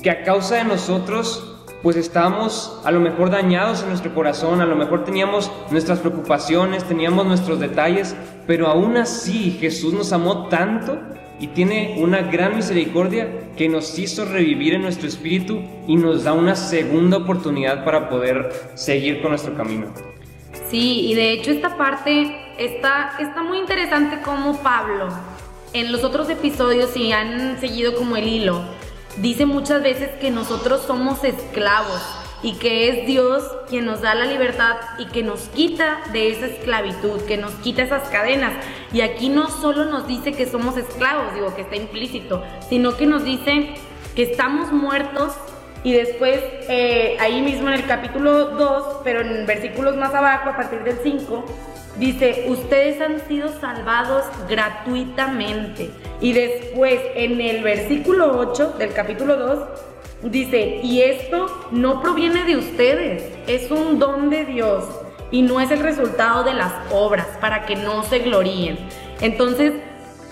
que 0.02 0.10
a 0.10 0.24
causa 0.24 0.56
de 0.56 0.64
nosotros, 0.64 1.53
pues 1.84 1.98
estábamos 1.98 2.80
a 2.86 2.92
lo 2.92 3.02
mejor 3.02 3.30
dañados 3.30 3.84
en 3.84 3.90
nuestro 3.90 4.16
corazón, 4.16 4.62
a 4.62 4.66
lo 4.66 4.76
mejor 4.76 5.04
teníamos 5.04 5.52
nuestras 5.70 6.00
preocupaciones, 6.00 6.86
teníamos 6.86 7.26
nuestros 7.26 7.60
detalles, 7.60 8.16
pero 8.48 8.68
aún 8.68 8.96
así 8.96 9.58
Jesús 9.60 9.94
nos 9.94 10.14
amó 10.14 10.48
tanto 10.48 10.98
y 11.40 11.48
tiene 11.48 11.98
una 12.00 12.22
gran 12.22 12.56
misericordia 12.56 13.28
que 13.58 13.68
nos 13.68 14.00
hizo 14.00 14.24
revivir 14.24 14.76
en 14.76 14.84
nuestro 14.84 15.10
espíritu 15.10 15.62
y 15.86 15.98
nos 15.98 16.24
da 16.24 16.32
una 16.32 16.56
segunda 16.56 17.18
oportunidad 17.18 17.84
para 17.84 18.10
poder 18.10 18.50
seguir 18.76 19.22
con 19.22 19.32
nuestro 19.32 19.54
camino. 19.54 19.88
Sí, 20.70 21.12
y 21.12 21.16
de 21.16 21.34
hecho 21.34 21.52
esta 21.52 21.78
parte 21.78 22.34
está, 22.58 23.18
está 23.20 23.44
muy 23.44 23.58
interesante 23.60 24.22
como 24.22 24.58
Pablo, 24.64 25.10
en 25.74 25.92
los 25.92 26.04
otros 26.04 26.30
episodios, 26.30 26.92
si 26.92 27.12
han 27.12 27.60
seguido 27.60 27.96
como 27.96 28.16
el 28.16 28.28
hilo, 28.28 28.64
dice 29.18 29.46
muchas 29.46 29.84
veces 29.84 30.10
que 30.20 30.32
nosotros 30.32 30.84
somos 30.86 31.24
esclavos 31.24 32.02
y 32.42 32.54
que 32.54 32.90
es 32.90 33.08
Dios 33.08 33.44
quien 33.70 33.86
nos 33.86 34.02
da 34.02 34.14
la 34.16 34.26
libertad 34.26 34.76
y 35.00 35.06
que 35.06 35.24
nos 35.24 35.42
quita 35.50 36.02
de 36.12 36.30
esa 36.30 36.48
esclavitud, 36.48 37.22
que 37.22 37.38
nos 37.38 37.54
quita 37.56 37.84
esas 37.84 38.10
cadenas. 38.10 38.54
Y 38.92 39.02
aquí 39.02 39.30
no 39.30 39.50
solo 39.50 39.86
nos 39.86 40.08
dice 40.08 40.34
que 40.34 40.46
somos 40.46 40.78
esclavos, 40.78 41.34
digo 41.34 41.56
que 41.56 41.62
está 41.62 41.78
implícito, 41.78 42.44
sino 42.70 42.98
que 42.98 43.06
nos 43.06 43.24
dice 43.24 43.76
que 44.16 44.24
estamos 44.24 44.72
muertos 44.72 45.34
y 45.84 45.94
después 45.94 46.40
eh, 46.70 47.18
ahí 47.20 47.42
mismo 47.42 47.68
en 47.68 47.76
el 47.76 47.86
capítulo 47.86 48.46
2, 48.52 49.02
pero 49.04 49.22
en 49.22 49.46
versículos 49.46 49.98
más 49.98 50.14
abajo, 50.14 50.50
a 50.50 50.56
partir 50.56 50.84
del 50.84 50.98
5, 51.04 51.46
dice, 51.98 52.46
ustedes 52.48 53.02
han 53.02 53.20
sido 53.28 53.50
salvados 53.60 54.24
gratuitamente. 54.48 55.92
Y 56.22 56.34
después 56.34 57.02
en 57.16 57.42
el 57.42 57.64
versículo 57.64 58.38
8 58.38 58.76
del 58.80 58.94
capítulo 58.94 59.36
2, 59.36 59.60
Dice, 60.24 60.80
y 60.82 61.02
esto 61.02 61.68
no 61.72 62.02
proviene 62.02 62.46
de 62.46 62.56
ustedes, 62.56 63.30
es 63.46 63.70
un 63.72 64.00
don 64.00 64.30
de 64.30 64.46
Dios 64.46 64.86
y 65.32 65.42
no 65.42 65.60
es 65.60 65.70
el 65.70 65.80
resultado 65.80 66.46
de 66.46 66.54
las 66.54 66.72
obras 66.92 67.28
para 67.42 67.66
que 67.66 67.76
no 67.76 68.04
se 68.04 68.20
gloríen. 68.20 68.78
Entonces, 69.20 69.74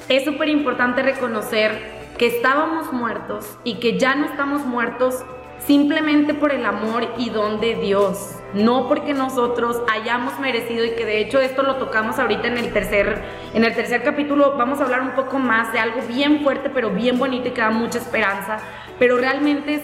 es 0.08 0.24
súper 0.24 0.48
importante 0.48 1.04
reconocer 1.04 1.78
que 2.18 2.28
estábamos 2.28 2.94
muertos 2.94 3.58
y 3.66 3.80
que 3.80 4.00
ya 4.00 4.16
no 4.16 4.28
estamos 4.28 4.66
muertos 4.66 5.26
simplemente 5.66 6.34
por 6.34 6.52
el 6.52 6.66
amor 6.66 7.08
y 7.18 7.30
don 7.30 7.60
de 7.60 7.76
Dios, 7.76 8.36
no 8.54 8.88
porque 8.88 9.14
nosotros 9.14 9.82
hayamos 9.92 10.40
merecido 10.40 10.84
y 10.86 10.92
que 10.92 11.06
de 11.06 11.20
hecho 11.20 11.40
esto 11.40 11.64
lo 11.64 11.76
tocamos 11.76 12.20
ahorita 12.20 12.48
en 12.48 12.58
el 12.58 12.74
tercer 12.74 13.22
en 13.54 13.64
el 13.64 13.74
tercer 13.74 14.04
capítulo 14.04 14.58
vamos 14.58 14.80
a 14.80 14.84
hablar 14.84 15.02
un 15.02 15.12
poco 15.12 15.40
más 15.40 15.72
de 15.72 15.80
algo 15.80 16.02
bien 16.08 16.42
fuerte 16.42 16.70
pero 16.70 16.90
bien 16.90 17.18
bonito 17.18 17.48
y 17.48 17.52
que 17.52 17.62
da 17.62 17.70
mucha 17.70 18.00
esperanza, 18.00 18.60
pero 19.00 19.18
realmente 19.18 19.76
es 19.76 19.82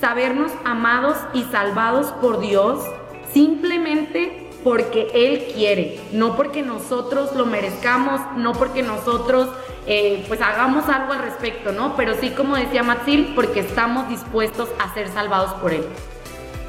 sabernos 0.00 0.52
amados 0.64 1.18
y 1.32 1.42
salvados 1.44 2.08
por 2.20 2.40
Dios 2.40 2.84
simplemente 3.32 4.45
porque 4.66 5.06
Él 5.14 5.52
quiere, 5.54 6.00
no 6.10 6.34
porque 6.34 6.60
nosotros 6.60 7.36
lo 7.36 7.46
merezcamos, 7.46 8.20
no 8.34 8.52
porque 8.52 8.82
nosotros 8.82 9.48
eh, 9.86 10.24
pues 10.26 10.40
hagamos 10.40 10.88
algo 10.88 11.12
al 11.12 11.20
respecto, 11.20 11.70
¿no? 11.70 11.94
Pero 11.94 12.14
sí, 12.20 12.30
como 12.30 12.56
decía 12.56 12.82
Matzil, 12.82 13.30
porque 13.36 13.60
estamos 13.60 14.08
dispuestos 14.08 14.68
a 14.80 14.92
ser 14.92 15.08
salvados 15.12 15.52
por 15.60 15.72
Él. 15.72 15.86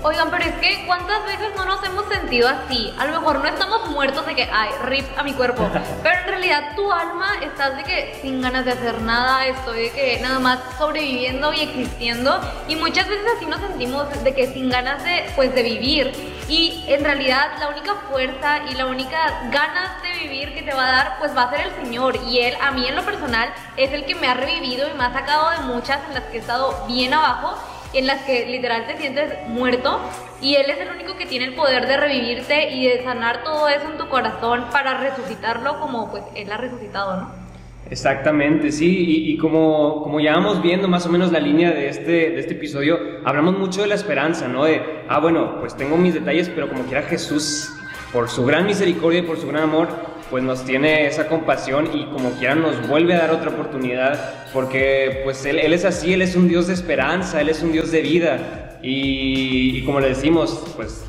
Oigan, 0.04 0.30
pero 0.30 0.44
es 0.44 0.54
que 0.60 0.86
¿cuántas 0.86 1.26
veces 1.26 1.56
no 1.56 1.66
nos 1.66 1.84
hemos 1.84 2.06
sentido 2.06 2.48
así? 2.48 2.94
A 3.00 3.08
lo 3.08 3.20
mejor 3.20 3.40
no 3.40 3.48
estamos 3.48 3.90
muertos 3.90 4.28
de 4.28 4.36
que, 4.36 4.44
ay, 4.44 4.70
rip 4.84 5.06
a 5.18 5.24
mi 5.24 5.34
cuerpo, 5.34 5.68
pero 6.04 6.20
en 6.20 6.28
realidad 6.28 6.76
tu 6.76 6.92
alma 6.92 7.32
estás 7.42 7.78
de 7.78 7.84
que 7.84 8.20
sin 8.22 8.44
ganas 8.44 8.66
de 8.66 8.74
hacer 8.74 9.02
nada, 9.02 9.48
estoy 9.48 9.86
de 9.86 9.90
que 9.90 10.20
nada 10.22 10.38
más 10.38 10.60
sobreviviendo 10.78 11.52
y 11.52 11.62
existiendo 11.62 12.40
y 12.68 12.76
muchas 12.76 13.10
veces 13.10 13.26
así 13.36 13.48
nos 13.48 13.60
sentimos 13.60 14.24
de 14.24 14.36
que 14.36 14.46
sin 14.54 14.70
ganas 14.70 15.04
de, 15.04 15.26
pues, 15.36 15.56
de 15.56 15.64
vivir 15.64 16.37
y 16.48 16.84
en 16.88 17.04
realidad 17.04 17.52
la 17.60 17.70
única 17.70 17.96
fuerza 18.10 18.60
y 18.70 18.76
la 18.76 18.86
única 18.86 19.50
ganas 19.52 20.02
de 20.02 20.14
vivir 20.24 20.54
que 20.54 20.64
te 20.64 20.74
va 20.74 20.88
a 20.88 20.92
dar, 20.92 21.20
pues 21.20 21.36
va 21.36 21.44
a 21.44 21.50
ser 21.50 21.68
el 21.68 21.84
Señor 21.84 22.18
y 22.28 22.40
Él, 22.40 22.56
a 22.62 22.72
mí 22.72 22.88
en 22.88 22.96
lo 22.96 23.04
personal, 23.04 23.50
es 23.76 23.92
el 23.92 24.06
que 24.06 24.16
me 24.16 24.28
ha 24.28 24.34
revivido 24.34 24.88
y 24.90 24.98
me 24.98 25.06
ha 25.06 25.14
sacado 25.14 25.50
de 25.52 25.60
muchas 25.74 26.00
en 26.08 26.14
las 26.14 26.24
que 26.26 26.38
he 26.38 26.40
estado 26.40 26.86
bien 26.88 27.14
abajo 27.14 27.58
en 27.94 28.06
las 28.06 28.24
que 28.24 28.46
literal 28.46 28.86
te 28.86 28.98
sientes 28.98 29.48
muerto 29.48 30.00
y 30.42 30.56
Él 30.56 30.70
es 30.70 30.80
el 30.80 30.90
único 30.90 31.16
que 31.18 31.26
tiene 31.26 31.46
el 31.46 31.56
poder 31.56 31.88
de 31.88 31.98
revivirte 31.98 32.72
y 32.72 32.88
de 32.88 33.04
sanar 33.04 33.44
todo 33.44 33.68
eso 33.70 33.90
en 33.90 33.98
tu 33.98 34.08
corazón 34.10 34.66
para 34.72 34.96
resucitarlo 34.96 35.80
como 35.80 36.12
pues 36.12 36.24
Él 36.36 36.52
ha 36.52 36.58
resucitado, 36.58 37.18
¿no? 37.18 37.47
Exactamente, 37.90 38.72
sí, 38.72 39.30
y, 39.30 39.38
como, 39.38 40.04
como 40.04 40.20
ya 40.20 40.34
vamos 40.34 40.62
viendo 40.62 40.88
más 40.88 41.06
o 41.06 41.10
menos 41.10 41.32
la 41.32 41.40
línea 41.40 41.72
de 41.72 41.88
este, 41.88 42.12
de 42.32 42.40
este 42.40 42.54
episodio, 42.54 43.00
hablamos 43.24 43.58
mucho 43.58 43.82
de 43.82 43.88
la 43.88 43.96
esperanza, 43.96 44.48
¿no? 44.48 44.66
De, 44.66 44.82
ah, 45.08 45.20
bueno, 45.20 45.60
pues 45.60 45.76
tengo 45.76 45.96
mis 45.98 46.14
detalles, 46.14 46.50
pero 46.50 46.68
como 46.68 46.84
quiera 46.84 47.04
Jesús, 47.04 47.74
por 48.12 48.30
su 48.30 48.46
gran 48.46 48.66
misericordia 48.66 49.20
y 49.20 49.24
por 49.24 49.38
su 49.38 49.48
gran 49.48 49.64
amor, 49.64 49.88
pues 50.30 50.44
nos 50.44 50.66
tiene 50.66 51.08
esa 51.08 51.28
compasión 51.28 51.90
y 51.94 52.06
como 52.06 52.32
quiera 52.32 52.56
nos 52.56 52.88
vuelve 52.88 53.14
a 53.14 53.20
dar 53.20 53.32
otra 53.32 53.52
oportunidad, 53.52 54.52
porque 54.54 55.22
pues 55.24 55.46
él, 55.46 55.60
él 55.60 55.74
es 55.74 55.86
así, 55.86 56.14
Él 56.14 56.22
es 56.22 56.36
un 56.36 56.48
Dios 56.48 56.68
de 56.68 56.74
esperanza, 56.74 57.40
Él 57.40 57.50
es 57.50 57.64
un 57.64 57.72
Dios 57.72 57.92
de 57.92 58.02
vida. 58.02 58.78
Y, 58.82 59.84
como 59.86 60.00
le 60.00 60.10
decimos, 60.10 60.64
pues 60.76 61.06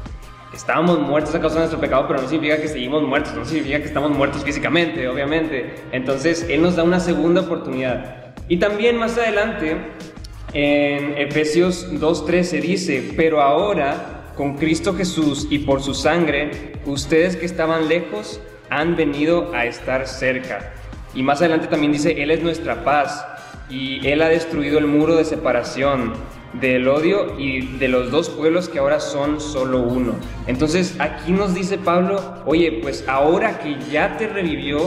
estábamos 0.52 0.98
muertos 1.00 1.34
a 1.34 1.40
causa 1.40 1.56
de 1.56 1.60
nuestro 1.60 1.80
pecado, 1.80 2.06
pero 2.08 2.22
no 2.22 2.28
significa 2.28 2.60
que 2.60 2.68
seguimos 2.68 3.02
muertos, 3.02 3.34
no 3.34 3.44
significa 3.44 3.78
que 3.78 3.86
estamos 3.86 4.10
muertos 4.10 4.44
físicamente, 4.44 5.08
obviamente. 5.08 5.74
Entonces 5.92 6.46
Él 6.48 6.62
nos 6.62 6.76
da 6.76 6.84
una 6.84 7.00
segunda 7.00 7.42
oportunidad. 7.42 8.34
Y 8.48 8.58
también 8.58 8.96
más 8.96 9.18
adelante, 9.18 9.76
en 10.54 11.18
Efesios 11.18 11.92
2.13 11.92 12.60
dice, 12.60 13.12
pero 13.16 13.42
ahora, 13.42 14.32
con 14.36 14.56
Cristo 14.56 14.94
Jesús 14.94 15.46
y 15.50 15.60
por 15.60 15.82
su 15.82 15.94
sangre, 15.94 16.72
ustedes 16.86 17.36
que 17.36 17.44
estaban 17.44 17.88
lejos, 17.88 18.40
han 18.70 18.96
venido 18.96 19.52
a 19.54 19.66
estar 19.66 20.06
cerca. 20.06 20.72
Y 21.14 21.22
más 21.22 21.40
adelante 21.40 21.66
también 21.66 21.92
dice, 21.92 22.22
Él 22.22 22.30
es 22.30 22.42
nuestra 22.42 22.84
paz 22.84 23.26
y 23.68 24.06
Él 24.06 24.22
ha 24.22 24.28
destruido 24.28 24.78
el 24.78 24.86
muro 24.86 25.16
de 25.16 25.24
separación 25.24 26.14
del 26.54 26.88
odio 26.88 27.38
y 27.38 27.78
de 27.78 27.88
los 27.88 28.10
dos 28.10 28.30
pueblos 28.30 28.68
que 28.68 28.78
ahora 28.78 29.00
son 29.00 29.40
solo 29.40 29.80
uno. 29.80 30.14
Entonces 30.46 30.96
aquí 30.98 31.32
nos 31.32 31.54
dice 31.54 31.78
Pablo, 31.78 32.20
oye, 32.46 32.80
pues 32.82 33.04
ahora 33.06 33.58
que 33.58 33.76
ya 33.90 34.16
te 34.16 34.26
revivió 34.28 34.80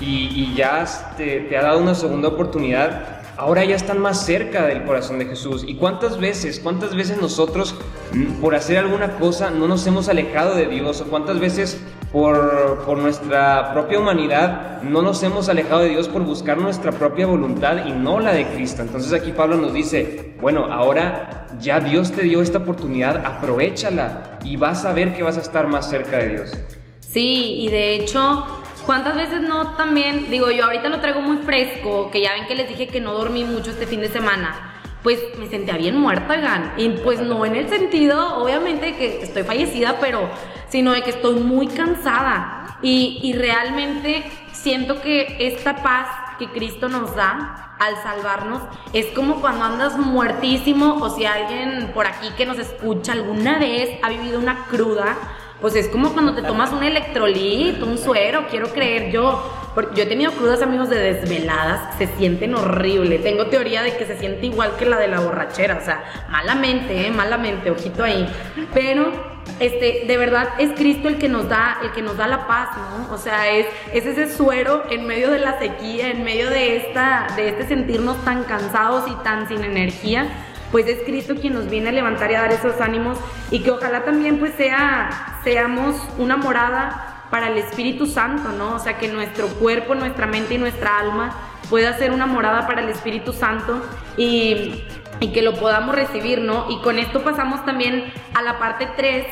y, 0.00 0.52
ya 0.54 0.84
te, 1.16 1.40
te 1.40 1.56
ha 1.56 1.62
dado 1.62 1.78
una 1.78 1.94
segunda 1.94 2.28
oportunidad, 2.28 3.22
ahora 3.36 3.64
ya 3.64 3.76
están 3.76 4.00
más 4.00 4.24
cerca 4.24 4.66
del 4.66 4.84
corazón 4.84 5.18
de 5.18 5.26
Jesús. 5.26 5.64
¿Y 5.66 5.76
cuántas 5.76 6.18
veces, 6.18 6.60
cuántas 6.60 6.94
veces 6.94 7.20
nosotros 7.20 7.74
mm, 8.12 8.40
por 8.40 8.54
hacer 8.54 8.78
alguna 8.78 9.16
cosa 9.18 9.50
no 9.50 9.68
nos 9.68 9.86
hemos 9.86 10.08
alejado 10.08 10.54
de 10.54 10.66
Dios? 10.66 11.00
¿O 11.00 11.04
cuántas 11.06 11.40
veces 11.40 11.80
por, 12.12 12.82
por, 12.84 12.98
nuestra 12.98 13.72
propia 13.72 13.98
humanidad 13.98 14.82
no 14.82 15.02
nos 15.02 15.22
hemos 15.22 15.48
alejado 15.48 15.82
de 15.82 15.90
Dios 15.90 16.08
por 16.08 16.22
buscar 16.22 16.58
nuestra 16.58 16.92
propia 16.92 17.26
voluntad 17.26 17.86
y 17.86 17.92
no 17.92 18.20
la 18.20 18.32
de 18.32 18.46
Cristo? 18.46 18.82
Entonces 18.82 19.12
aquí 19.12 19.32
Pablo 19.32 19.56
nos 19.56 19.72
dice, 19.72 20.31
bueno, 20.42 20.66
ahora 20.70 21.46
ya 21.58 21.80
Dios 21.80 22.12
te 22.12 22.22
dio 22.22 22.42
esta 22.42 22.58
oportunidad, 22.58 23.24
aprovechala 23.24 24.38
y 24.44 24.56
vas 24.56 24.84
a 24.84 24.92
ver 24.92 25.14
que 25.14 25.22
vas 25.22 25.38
a 25.38 25.40
estar 25.40 25.66
más 25.68 25.88
cerca 25.88 26.18
de 26.18 26.28
Dios. 26.28 26.52
Sí, 27.00 27.60
y 27.60 27.68
de 27.68 27.94
hecho 27.94 28.62
¿Cuántas 28.86 29.14
veces 29.14 29.42
no 29.42 29.76
también, 29.76 30.28
digo 30.28 30.50
yo 30.50 30.64
ahorita 30.64 30.88
lo 30.88 30.98
traigo 30.98 31.20
muy 31.20 31.36
fresco, 31.38 32.10
que 32.10 32.20
ya 32.20 32.32
ven 32.32 32.46
que 32.48 32.56
les 32.56 32.68
dije 32.68 32.88
que 32.88 33.00
no 33.00 33.12
dormí 33.12 33.44
mucho 33.44 33.70
este 33.70 33.86
fin 33.86 34.00
de 34.00 34.08
semana, 34.08 34.72
pues 35.04 35.20
me 35.38 35.48
sentía 35.48 35.76
bien 35.76 35.96
muerta, 35.96 36.36
Gan. 36.36 36.74
Y 36.76 36.88
pues 36.88 37.20
no 37.20 37.46
en 37.46 37.54
el 37.54 37.68
sentido, 37.68 38.42
obviamente, 38.42 38.96
que 38.96 39.22
estoy 39.22 39.44
fallecida, 39.44 39.98
pero 40.00 40.28
sino 40.68 40.92
de 40.92 41.02
que 41.02 41.10
estoy 41.10 41.36
muy 41.36 41.68
cansada. 41.68 42.78
Y, 42.82 43.20
y 43.22 43.34
realmente 43.34 44.24
siento 44.52 45.00
que 45.00 45.36
esta 45.38 45.76
paz 45.76 46.08
que 46.38 46.48
Cristo 46.48 46.88
nos 46.88 47.14
da 47.14 47.71
al 47.86 47.96
salvarnos 48.02 48.62
es 48.92 49.06
como 49.06 49.40
cuando 49.40 49.64
andas 49.64 49.98
muertísimo 49.98 50.98
o 51.00 51.10
si 51.10 51.24
alguien 51.24 51.90
por 51.92 52.06
aquí 52.06 52.30
que 52.36 52.46
nos 52.46 52.58
escucha 52.58 53.12
alguna 53.12 53.58
vez 53.58 53.98
ha 54.02 54.08
vivido 54.08 54.38
una 54.38 54.66
cruda 54.66 55.16
pues 55.62 55.76
es 55.76 55.88
como 55.88 56.12
cuando 56.12 56.34
te 56.34 56.42
tomas 56.42 56.72
un 56.72 56.82
electrolit, 56.82 57.80
un 57.82 57.96
suero, 57.96 58.46
quiero 58.50 58.72
creer 58.72 59.12
yo. 59.12 59.40
Porque 59.76 59.94
yo 59.94 60.02
he 60.02 60.06
tenido 60.06 60.32
crudas 60.32 60.60
amigos 60.60 60.90
de 60.90 60.98
desveladas, 60.98 61.96
se 61.96 62.08
sienten 62.08 62.54
horrible. 62.56 63.20
Tengo 63.20 63.46
teoría 63.46 63.82
de 63.82 63.96
que 63.96 64.04
se 64.04 64.18
siente 64.18 64.46
igual 64.46 64.74
que 64.76 64.84
la 64.84 64.98
de 64.98 65.06
la 65.06 65.20
borrachera, 65.20 65.78
o 65.80 65.84
sea, 65.84 66.02
malamente, 66.28 67.06
¿eh? 67.06 67.10
malamente, 67.12 67.70
ojito 67.70 68.02
ahí. 68.02 68.28
Pero 68.74 69.31
este, 69.60 70.04
de 70.06 70.16
verdad 70.16 70.48
es 70.58 70.72
Cristo 70.72 71.08
el 71.08 71.18
que 71.18 71.28
nos 71.28 71.48
da, 71.48 71.78
el 71.82 71.92
que 71.92 72.02
nos 72.02 72.16
da 72.16 72.26
la 72.26 72.46
paz, 72.46 72.70
¿no? 72.76 73.12
O 73.12 73.18
sea, 73.18 73.50
es, 73.50 73.66
es 73.92 74.06
ese 74.06 74.34
suero 74.34 74.84
en 74.90 75.06
medio 75.06 75.30
de 75.30 75.38
la 75.38 75.58
sequía, 75.58 76.10
en 76.10 76.24
medio 76.24 76.50
de 76.50 76.76
esta, 76.76 77.28
de 77.36 77.48
este 77.48 77.68
sentirnos 77.68 78.24
tan 78.24 78.44
cansados 78.44 79.08
y 79.10 79.14
tan 79.22 79.48
sin 79.48 79.64
energía 79.64 80.28
pues 80.72 80.86
es 80.88 81.02
Cristo 81.04 81.34
quien 81.38 81.52
nos 81.52 81.68
viene 81.68 81.90
a 81.90 81.92
levantar 81.92 82.30
y 82.30 82.34
a 82.34 82.40
dar 82.40 82.52
esos 82.52 82.80
ánimos 82.80 83.18
y 83.50 83.60
que 83.60 83.70
ojalá 83.70 84.04
también 84.04 84.38
pues 84.38 84.54
sea, 84.54 85.38
seamos 85.44 85.96
una 86.16 86.38
morada 86.38 87.26
para 87.30 87.48
el 87.48 87.58
Espíritu 87.58 88.06
Santo, 88.06 88.50
¿no? 88.50 88.74
O 88.74 88.78
sea, 88.78 88.98
que 88.98 89.08
nuestro 89.08 89.46
cuerpo, 89.48 89.94
nuestra 89.94 90.26
mente 90.26 90.54
y 90.54 90.58
nuestra 90.58 90.98
alma 90.98 91.30
pueda 91.70 91.96
ser 91.96 92.10
una 92.10 92.26
morada 92.26 92.66
para 92.66 92.82
el 92.82 92.88
Espíritu 92.88 93.32
Santo 93.32 93.82
y, 94.16 94.84
que 95.28 95.42
lo 95.42 95.54
podamos 95.54 95.94
recibir, 95.94 96.40
¿no? 96.40 96.66
Y 96.70 96.78
con 96.80 96.98
esto 96.98 97.22
pasamos 97.22 97.64
también 97.64 98.12
a 98.34 98.42
la 98.42 98.58
parte 98.58 98.88
3 98.96 99.26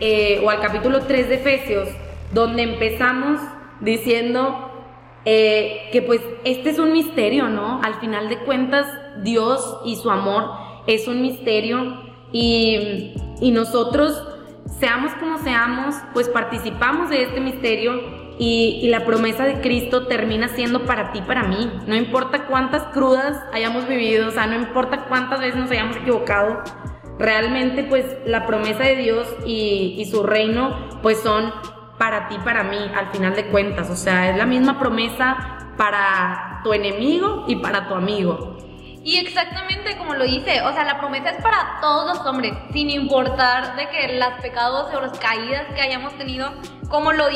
eh, 0.00 0.40
o 0.44 0.50
al 0.50 0.60
capítulo 0.60 1.02
3 1.02 1.28
de 1.28 1.34
Efesios, 1.36 1.88
donde 2.32 2.62
empezamos 2.62 3.40
diciendo 3.80 4.72
eh, 5.24 5.88
que 5.92 6.02
pues 6.02 6.20
este 6.44 6.70
es 6.70 6.78
un 6.78 6.92
misterio, 6.92 7.48
¿no? 7.48 7.80
Al 7.82 7.94
final 7.96 8.28
de 8.28 8.38
cuentas, 8.38 8.86
Dios 9.22 9.80
y 9.84 9.96
su 9.96 10.10
amor 10.10 10.50
es 10.86 11.08
un 11.08 11.22
misterio 11.22 12.06
y, 12.32 13.14
nosotros, 13.52 14.22
seamos 14.78 15.12
como 15.14 15.38
seamos, 15.38 15.94
pues 16.12 16.28
participamos 16.28 17.10
de 17.10 17.22
este 17.22 17.40
misterio 17.40 17.94
y, 18.38 18.88
la 18.88 19.04
promesa 19.04 19.44
de 19.44 19.60
Cristo 19.60 20.06
termina 20.06 20.48
siendo 20.48 20.84
para 20.84 21.12
ti, 21.12 21.22
para 21.22 21.44
mí. 21.44 21.70
No 21.86 21.94
importa 21.94 22.46
cuántas 22.46 22.84
crudas 22.88 23.42
hayamos 23.52 23.88
vivido, 23.88 24.28
o 24.28 24.30
sea, 24.30 24.46
no 24.46 24.56
importa 24.56 25.06
cuántas 25.08 25.40
veces 25.40 25.56
nos 25.56 25.70
hayamos 25.70 25.96
equivocado, 25.96 26.62
realmente 27.18 27.84
pues 27.84 28.04
la 28.26 28.46
promesa 28.46 28.84
de 28.84 28.96
Dios 28.96 29.26
y, 29.46 29.96
y 29.98 30.04
su 30.06 30.22
reino 30.22 30.76
pues 31.02 31.20
son 31.20 31.52
para 31.98 32.28
ti, 32.28 32.36
para 32.44 32.62
mí, 32.62 32.78
al 32.94 33.06
final 33.08 33.34
de 33.34 33.46
cuentas. 33.46 33.90
O 33.90 33.96
sea, 33.96 34.30
es 34.30 34.36
la 34.36 34.46
misma 34.46 34.78
promesa 34.78 35.72
para 35.76 36.60
tu 36.62 36.72
enemigo 36.72 37.44
y 37.48 37.56
para 37.56 37.88
tu 37.88 37.94
amigo. 37.94 38.56
Y 39.06 39.18
exactamente 39.18 39.96
como 39.98 40.14
lo 40.14 40.24
dice, 40.24 40.62
o 40.62 40.72
sea, 40.72 40.84
la 40.84 40.98
promesa 40.98 41.30
es 41.30 41.40
para 41.40 41.78
todos 41.80 42.08
los 42.08 42.26
hombres, 42.26 42.54
sin 42.72 42.90
importar 42.90 43.76
de 43.76 43.88
que 43.88 44.14
las 44.14 44.40
pecados 44.40 44.92
o 44.92 45.00
las 45.00 45.16
caídas 45.20 45.62
que 45.76 45.80
hayamos 45.80 46.18
tenido, 46.18 46.52
como 46.88 47.12
lo, 47.12 47.26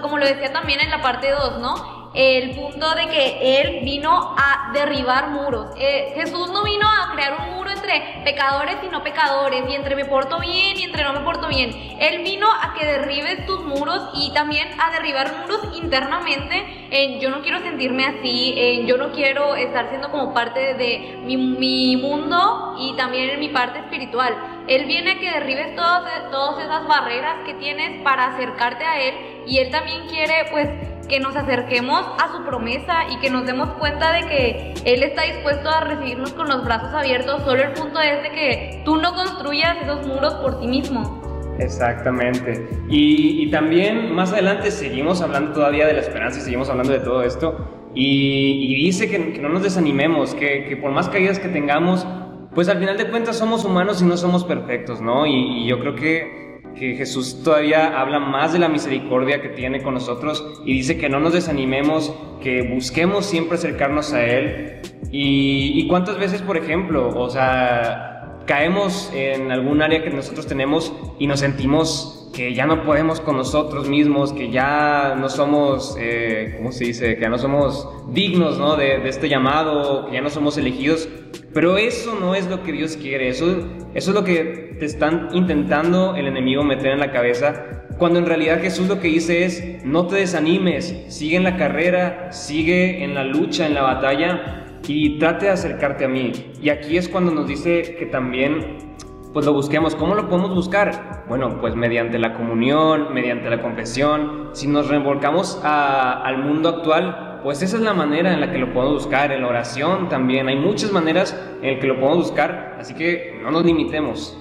como 0.00 0.18
lo 0.18 0.24
decía 0.24 0.52
también 0.52 0.78
en 0.78 0.90
la 0.90 1.02
parte 1.02 1.32
2, 1.32 1.58
¿no? 1.58 1.98
el 2.14 2.54
punto 2.54 2.94
de 2.94 3.08
que 3.08 3.60
Él 3.60 3.84
vino 3.84 4.36
a 4.36 4.70
derribar 4.72 5.30
muros. 5.30 5.74
Eh, 5.76 6.12
Jesús 6.14 6.50
no 6.52 6.62
vino 6.62 6.86
a 6.86 7.12
crear 7.12 7.36
un 7.40 7.56
muro 7.56 7.70
entre 7.88 8.22
pecadores 8.24 8.76
y 8.82 8.88
no 8.88 9.02
pecadores, 9.02 9.64
y 9.68 9.74
entre 9.74 9.96
me 9.96 10.04
porto 10.04 10.38
bien 10.40 10.78
y 10.78 10.82
entre 10.84 11.02
no 11.04 11.12
me 11.12 11.20
porto 11.20 11.48
bien. 11.48 11.70
Él 11.98 12.22
vino 12.22 12.46
a 12.46 12.74
que 12.74 12.84
derribes 12.84 13.46
tus 13.46 13.60
muros 13.64 14.10
y 14.14 14.32
también 14.32 14.68
a 14.78 14.90
derribar 14.90 15.38
muros 15.40 15.60
internamente. 15.76 16.88
En 16.90 17.20
yo 17.20 17.30
no 17.30 17.40
quiero 17.42 17.60
sentirme 17.60 18.04
así, 18.04 18.54
en 18.56 18.86
yo 18.86 18.96
no 18.96 19.12
quiero 19.12 19.54
estar 19.56 19.88
siendo 19.88 20.10
como 20.10 20.34
parte 20.34 20.74
de 20.74 21.18
mi, 21.24 21.96
mundo 21.96 22.76
y 22.78 22.94
también 22.96 23.30
en 23.30 23.40
mi 23.40 23.48
parte 23.48 23.78
espiritual. 23.78 24.36
Él 24.66 24.84
viene 24.84 25.12
a 25.12 25.18
que 25.18 25.30
derribes 25.30 25.74
todas, 25.74 26.30
todas 26.30 26.64
esas 26.64 26.86
barreras 26.86 27.36
que 27.46 27.54
tienes 27.54 28.02
para 28.02 28.34
acercarte 28.34 28.84
a 28.84 29.00
Él 29.00 29.14
y 29.46 29.58
Él 29.58 29.70
también 29.70 30.06
quiere 30.08 30.34
pues 30.50 30.68
que 31.08 31.20
nos 31.20 31.34
acerquemos 31.34 32.06
a 32.22 32.36
su 32.36 32.44
promesa 32.44 33.04
y 33.10 33.18
que 33.18 33.30
nos 33.30 33.46
demos 33.46 33.70
cuenta 33.78 34.12
de 34.12 34.26
que 34.26 34.74
Él 34.84 35.02
está 35.02 35.22
dispuesto 35.22 35.70
a 35.70 35.80
recibirnos 35.80 36.32
con 36.34 36.48
los 36.48 36.64
brazos 36.64 36.92
abiertos. 36.92 37.42
Solo 37.44 37.62
el 37.62 37.72
punto 37.72 38.00
es 38.00 38.22
de 38.22 38.30
que 38.30 38.82
tú 38.84 38.96
no 38.96 39.14
construyas 39.14 39.78
esos 39.82 40.06
muros 40.06 40.34
por 40.34 40.60
ti 40.60 40.66
mismo. 40.66 41.22
Exactamente. 41.58 42.68
Y, 42.88 43.42
y 43.42 43.50
también 43.50 44.14
más 44.14 44.32
adelante 44.32 44.70
seguimos 44.70 45.22
hablando 45.22 45.52
todavía 45.52 45.86
de 45.86 45.94
la 45.94 46.00
esperanza 46.00 46.38
y 46.38 46.42
seguimos 46.42 46.68
hablando 46.68 46.92
de 46.92 47.00
todo 47.00 47.22
esto. 47.22 47.88
Y, 47.94 48.66
y 48.68 48.84
dice 48.84 49.10
que, 49.10 49.32
que 49.32 49.40
no 49.40 49.48
nos 49.48 49.62
desanimemos, 49.62 50.34
que, 50.34 50.66
que 50.66 50.76
por 50.76 50.92
más 50.92 51.08
caídas 51.08 51.38
que 51.38 51.48
tengamos, 51.48 52.06
pues 52.54 52.68
al 52.68 52.78
final 52.78 52.96
de 52.96 53.08
cuentas 53.08 53.38
somos 53.38 53.64
humanos 53.64 54.02
y 54.02 54.04
no 54.04 54.16
somos 54.16 54.44
perfectos, 54.44 55.00
¿no? 55.00 55.26
Y, 55.26 55.62
y 55.64 55.66
yo 55.66 55.80
creo 55.80 55.94
que, 55.94 56.47
que 56.78 56.96
Jesús 56.96 57.42
todavía 57.42 58.00
habla 58.00 58.18
más 58.18 58.52
de 58.52 58.58
la 58.58 58.68
misericordia 58.68 59.42
que 59.42 59.48
tiene 59.48 59.82
con 59.82 59.94
nosotros 59.94 60.62
y 60.64 60.74
dice 60.74 60.98
que 60.98 61.08
no 61.08 61.20
nos 61.20 61.32
desanimemos, 61.32 62.14
que 62.42 62.62
busquemos 62.62 63.26
siempre 63.26 63.56
acercarnos 63.56 64.12
a 64.12 64.24
Él. 64.24 64.80
Y, 65.10 65.86
cuántas 65.88 66.18
veces, 66.18 66.42
por 66.42 66.56
ejemplo, 66.56 67.08
o 67.08 67.30
sea, 67.30 68.42
caemos 68.46 69.10
en 69.14 69.50
algún 69.50 69.82
área 69.82 70.02
que 70.02 70.10
nosotros 70.10 70.46
tenemos 70.46 70.92
y 71.18 71.26
nos 71.26 71.40
sentimos 71.40 72.17
que 72.32 72.54
ya 72.54 72.66
no 72.66 72.84
podemos 72.84 73.20
con 73.20 73.36
nosotros 73.36 73.88
mismos, 73.88 74.32
que 74.32 74.50
ya 74.50 75.14
no 75.18 75.28
somos, 75.28 75.96
eh, 75.98 76.54
¿cómo 76.56 76.72
se 76.72 76.84
dice? 76.84 77.16
Que 77.16 77.22
ya 77.22 77.28
no 77.28 77.38
somos 77.38 77.88
dignos 78.12 78.58
¿no? 78.58 78.76
De, 78.76 79.08
este 79.08 79.28
llamado, 79.28 80.06
que 80.06 80.14
ya 80.14 80.20
no 80.20 80.30
somos 80.30 80.56
elegidos. 80.58 81.08
Pero 81.54 81.78
eso 81.78 82.16
no 82.18 82.34
es 82.34 82.46
lo 82.48 82.62
que 82.62 82.72
Dios 82.72 82.96
quiere, 82.96 83.28
eso, 83.28 83.46
eso 83.94 84.10
es 84.10 84.14
lo 84.14 84.24
que 84.24 84.76
te 84.78 84.84
están 84.84 85.28
intentando 85.32 86.14
el 86.14 86.26
enemigo 86.26 86.62
meter 86.62 86.92
en 86.92 87.00
la 87.00 87.10
cabeza, 87.10 87.86
cuando 87.98 88.18
en 88.20 88.26
realidad 88.26 88.60
Jesús 88.60 88.86
lo 88.86 89.00
que 89.00 89.08
dice 89.08 89.44
es, 89.44 89.84
no 89.84 90.06
te 90.06 90.16
desanimes, 90.16 90.94
sigue 91.08 91.36
en 91.36 91.42
la 91.44 91.56
carrera, 91.56 92.32
sigue 92.32 93.02
en 93.02 93.14
la 93.14 93.24
lucha, 93.24 93.66
en 93.66 93.74
la 93.74 93.82
batalla 93.82 94.80
y 94.86 95.18
trate 95.18 95.46
de 95.46 95.52
acercarte 95.52 96.04
a 96.04 96.08
mí. 96.08 96.32
Y 96.62 96.70
aquí 96.70 96.96
es 96.96 97.08
cuando 97.08 97.32
nos 97.32 97.48
dice 97.48 97.96
que 97.98 98.06
también 98.06 98.96
pues 99.32 99.46
lo 99.46 99.52
busquemos. 99.52 99.94
¿Cómo 99.94 100.14
lo 100.14 100.28
podemos 100.28 100.54
buscar? 100.54 101.24
Bueno, 101.28 101.60
pues 101.60 101.74
mediante 101.74 102.18
la 102.18 102.34
comunión, 102.34 103.12
mediante 103.12 103.50
la 103.50 103.60
confesión. 103.60 104.50
Si 104.52 104.66
nos 104.66 104.88
revolcamos 104.88 105.60
al 105.62 106.38
mundo 106.38 106.68
actual, 106.68 107.40
pues 107.42 107.62
esa 107.62 107.76
es 107.76 107.82
la 107.82 107.94
manera 107.94 108.32
en 108.32 108.40
la 108.40 108.50
que 108.50 108.58
lo 108.58 108.72
podemos 108.72 109.04
buscar. 109.04 109.32
En 109.32 109.42
la 109.42 109.48
oración 109.48 110.08
también. 110.08 110.48
Hay 110.48 110.56
muchas 110.56 110.92
maneras 110.92 111.38
en 111.62 111.72
las 111.72 111.80
que 111.80 111.86
lo 111.86 112.00
podemos 112.00 112.28
buscar. 112.28 112.76
Así 112.78 112.94
que 112.94 113.38
no 113.42 113.50
nos 113.50 113.64
limitemos. 113.64 114.38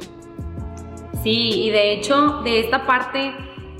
Sí, 1.23 1.63
y 1.65 1.69
de 1.71 1.93
hecho, 1.93 2.41
de 2.43 2.59
esta 2.59 2.85
parte, 2.85 3.33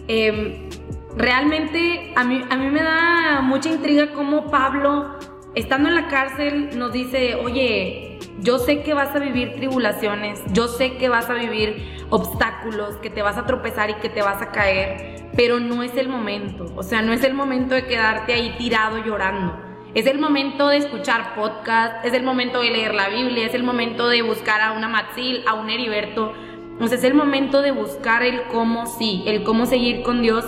eh, 0.08 0.68
realmente 1.16 2.14
a 2.16 2.24
mí, 2.24 2.44
a 2.50 2.58
mí 2.58 2.70
me 2.70 2.82
da 2.82 3.42
mucha 3.42 3.70
intriga 3.70 4.12
cómo 4.14 4.48
Pablo, 4.48 5.16
estando 5.56 5.90
en 5.90 5.96
la 5.96 6.08
cárcel, 6.08 6.78
nos 6.78 6.92
dice, 6.92 7.36
oye, 7.36 8.17
yo 8.40 8.60
sé 8.60 8.84
que 8.84 8.94
vas 8.94 9.16
a 9.16 9.20
vivir 9.20 9.56
tribulaciones, 9.56 10.42
yo 10.54 10.68
sé 10.68 10.98
que 10.98 11.10
vas 11.10 11.30
a 11.30 11.34
vivir 11.34 12.06
obstáculos, 12.10 12.96
que 12.98 13.10
te 13.10 13.22
vas 13.22 13.38
a 13.38 13.46
tropezar 13.46 13.90
y 13.90 13.96
que 13.96 14.10
te 14.10 14.22
vas 14.22 14.42
a 14.42 14.52
caer, 14.52 15.28
pero 15.36 15.60
no 15.60 15.84
es 15.84 15.96
el 15.98 16.08
momento. 16.10 16.72
O 16.76 16.84
sea, 16.84 17.02
no 17.02 17.14
es 17.14 17.24
el 17.24 17.34
momento 17.34 17.76
de 17.76 17.86
quedarte 17.86 18.34
ahí 18.34 18.56
tirado 18.58 19.04
llorando. 19.04 19.60
Es 19.94 20.06
el 20.06 20.20
momento 20.20 20.68
de 20.68 20.78
escuchar 20.78 21.34
podcast, 21.34 22.06
es 22.06 22.14
el 22.14 22.22
momento 22.22 22.62
de 22.62 22.70
leer 22.70 22.94
la 22.94 23.10
Biblia, 23.10 23.48
es 23.48 23.56
el 23.56 23.64
momento 23.64 24.10
de 24.10 24.22
buscar 24.22 24.62
a 24.62 24.74
una 24.74 24.88
Matzil, 24.88 25.44
a 25.48 25.56
un 25.56 25.70
Heriberto. 25.70 26.34
O 26.80 26.88
sea, 26.88 26.98
es 26.98 27.04
el 27.04 27.16
momento 27.16 27.64
de 27.64 27.72
buscar 27.72 28.22
el 28.22 28.44
cómo 28.52 28.86
sí, 28.86 29.24
el 29.26 29.44
cómo 29.44 29.66
seguir 29.66 30.04
con 30.04 30.22
Dios. 30.22 30.46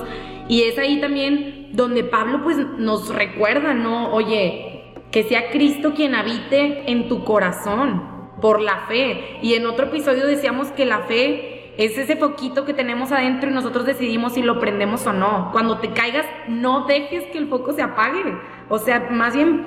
Y 0.47 0.63
es 0.63 0.77
ahí 0.77 1.01
también 1.01 1.69
donde 1.71 2.03
Pablo 2.03 2.43
pues 2.43 2.57
nos 2.77 3.09
recuerda, 3.09 3.73
¿no? 3.73 4.11
Oye, 4.13 4.68
que 5.11 5.23
sea 5.23 5.49
Cristo 5.51 5.93
quien 5.95 6.15
habite 6.15 6.91
en 6.91 7.07
tu 7.07 7.23
corazón 7.23 8.03
por 8.41 8.61
la 8.61 8.85
fe. 8.87 9.37
Y 9.41 9.55
en 9.55 9.65
otro 9.65 9.87
episodio 9.87 10.25
decíamos 10.25 10.67
que 10.69 10.85
la 10.85 10.99
fe 10.99 11.73
es 11.77 11.97
ese 11.97 12.15
foquito 12.15 12.65
que 12.65 12.73
tenemos 12.73 13.11
adentro 13.11 13.49
y 13.49 13.53
nosotros 13.53 13.85
decidimos 13.85 14.33
si 14.33 14.41
lo 14.41 14.59
prendemos 14.59 15.05
o 15.07 15.13
no. 15.13 15.49
Cuando 15.51 15.79
te 15.79 15.91
caigas, 15.91 16.25
no 16.47 16.85
dejes 16.85 17.23
que 17.27 17.37
el 17.37 17.47
foco 17.47 17.73
se 17.73 17.81
apague. 17.81 18.37
O 18.67 18.77
sea, 18.77 19.07
más 19.11 19.33
bien 19.33 19.65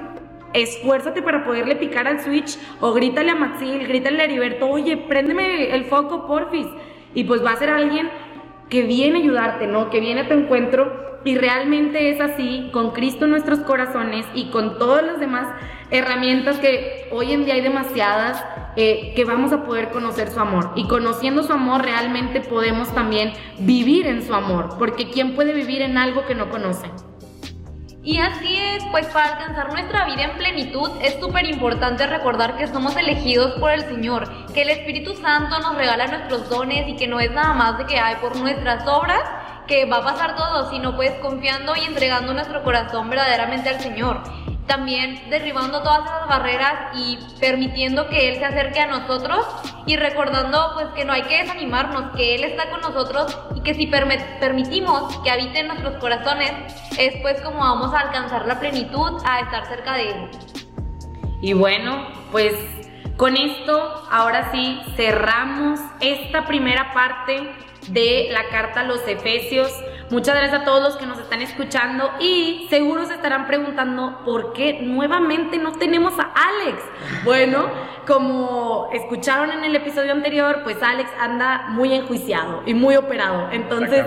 esfuérzate 0.52 1.22
para 1.22 1.44
poderle 1.44 1.76
picar 1.76 2.07
al 2.07 2.20
switch 2.20 2.59
o 2.81 2.92
grítale 2.92 3.31
a 3.31 3.35
Maxil, 3.35 3.87
grítale 3.87 4.20
a 4.20 4.24
Heriberto, 4.26 4.68
oye, 4.68 4.96
préndeme 4.96 5.74
el 5.74 5.85
foco, 5.87 6.26
porfis. 6.26 6.66
Y 7.14 7.24
pues 7.24 7.44
va 7.44 7.52
a 7.52 7.57
ser 7.57 7.70
alguien 7.70 8.11
que 8.72 8.85
viene 8.85 9.18
a 9.18 9.22
ayudarte, 9.22 9.66
¿no? 9.66 9.90
Que 9.90 10.00
viene 10.00 10.22
a 10.22 10.28
tu 10.28 10.32
encuentro 10.32 11.20
y 11.26 11.37
realmente 11.37 12.08
es 12.08 12.22
así, 12.22 12.70
con 12.72 12.92
Cristo 12.92 13.26
en 13.26 13.32
nuestros 13.32 13.58
corazones 13.58 14.24
y 14.32 14.46
con 14.46 14.78
todas 14.78 15.04
las 15.04 15.20
demás 15.20 15.46
herramientas 15.90 16.58
que 16.58 17.06
hoy 17.12 17.32
en 17.32 17.44
día 17.44 17.52
hay 17.52 17.61
demasiadas, 17.61 18.42
eh, 18.76 19.12
que 19.14 19.26
vamos 19.26 19.52
a 19.52 19.64
poder 19.64 19.90
conocer 19.90 20.30
su 20.30 20.40
amor. 20.40 20.70
Y 20.74 20.88
conociendo 20.88 21.42
su 21.42 21.52
amor 21.52 21.82
realmente 21.82 22.40
podemos 22.40 22.94
también 22.94 23.35
vivir 23.58 24.06
en 24.06 24.22
su 24.22 24.32
amor, 24.32 24.78
porque 24.78 25.11
¿quién 25.11 25.35
puede 25.35 25.52
vivir 25.52 25.82
en 25.82 25.98
algo 25.98 26.24
que 26.24 26.35
no 26.35 26.48
conoce? 26.48 26.87
Y 28.04 28.18
así 28.18 28.56
es, 28.56 28.82
pues 28.90 29.06
para 29.08 29.37
alcanzar 29.37 29.70
nuestra 29.70 30.06
vida 30.06 30.24
en 30.24 30.37
plenitud 30.37 30.90
es 31.02 31.20
súper 31.20 31.44
importante 31.44 32.04
recordar 32.06 32.56
que 32.56 32.66
somos 32.66 32.96
elegidos 32.96 33.52
por 33.61 33.70
el 33.70 33.82
Señor, 33.82 34.24
que 34.52 34.62
el 34.62 34.70
Espíritu 34.70 35.14
Santo 35.16 35.58
nos 35.60 35.76
regala 35.76 36.06
nuestros 36.06 36.48
dones 36.48 36.86
y 36.88 36.96
que 36.96 37.06
no 37.06 37.20
es 37.20 37.30
nada 37.30 37.54
más 37.54 37.78
de 37.78 37.86
que 37.86 37.98
hay 37.98 38.16
por 38.16 38.36
nuestras 38.36 38.86
obras 38.86 39.20
que 39.66 39.86
va 39.86 39.98
a 39.98 40.04
pasar 40.04 40.36
todo, 40.36 40.70
sino 40.70 40.94
pues 40.96 41.12
confiando 41.20 41.74
y 41.76 41.84
entregando 41.84 42.34
nuestro 42.34 42.62
corazón 42.62 43.08
verdaderamente 43.08 43.68
al 43.68 43.80
Señor. 43.80 44.22
También 44.66 45.28
derribando 45.28 45.82
todas 45.82 46.04
esas 46.04 46.28
barreras 46.28 46.96
y 46.96 47.18
permitiendo 47.40 48.08
que 48.08 48.28
Él 48.28 48.36
se 48.36 48.44
acerque 48.44 48.80
a 48.80 48.86
nosotros 48.86 49.44
y 49.86 49.96
recordando 49.96 50.72
pues 50.74 50.86
que 50.94 51.04
no 51.04 51.12
hay 51.12 51.22
que 51.22 51.38
desanimarnos, 51.38 52.14
que 52.16 52.34
Él 52.34 52.44
está 52.44 52.70
con 52.70 52.80
nosotros 52.80 53.36
y 53.54 53.60
que 53.62 53.74
si 53.74 53.86
permitimos 53.86 55.18
que 55.18 55.30
habite 55.30 55.60
en 55.60 55.68
nuestros 55.68 55.96
corazones 55.96 56.52
es 56.98 57.16
pues 57.22 57.40
como 57.40 57.58
vamos 57.58 57.92
a 57.94 58.00
alcanzar 58.00 58.46
la 58.46 58.60
plenitud, 58.60 59.20
a 59.24 59.40
estar 59.40 59.66
cerca 59.66 59.94
de 59.94 60.10
Él. 60.10 60.30
Y 61.40 61.54
bueno, 61.54 62.06
pues 62.30 62.54
con 63.16 63.37
esto 63.37 64.07
ahora 64.11 64.51
sí 64.53 64.81
cerramos 64.96 65.81
esta 66.01 66.46
primera 66.46 66.92
parte 66.92 67.48
de 67.88 68.29
la 68.31 68.48
carta 68.48 68.81
a 68.81 68.85
los 68.85 69.07
Efesios. 69.07 69.72
Muchas 70.11 70.37
gracias 70.37 70.62
a 70.62 70.64
todos 70.64 70.83
los 70.83 70.96
que 70.96 71.07
nos 71.07 71.18
están 71.18 71.40
escuchando 71.40 72.11
y 72.20 72.66
seguro 72.68 73.07
se 73.07 73.14
estarán 73.14 73.46
preguntando 73.46 74.20
por 74.25 74.53
qué 74.53 74.81
nuevamente 74.83 75.59
no 75.59 75.72
tenemos 75.72 76.12
a 76.18 76.31
Alex. 76.35 76.79
Bueno, 77.25 77.70
como 78.07 78.90
escucharon 78.92 79.51
en 79.51 79.64
el 79.64 79.75
episodio 79.75 80.12
anterior, 80.12 80.61
pues 80.64 80.83
Alex 80.83 81.11
anda 81.18 81.66
muy 81.68 81.94
enjuiciado 81.94 82.62
y 82.66 82.75
muy 82.75 82.96
operado. 82.96 83.48
Entonces, 83.53 84.05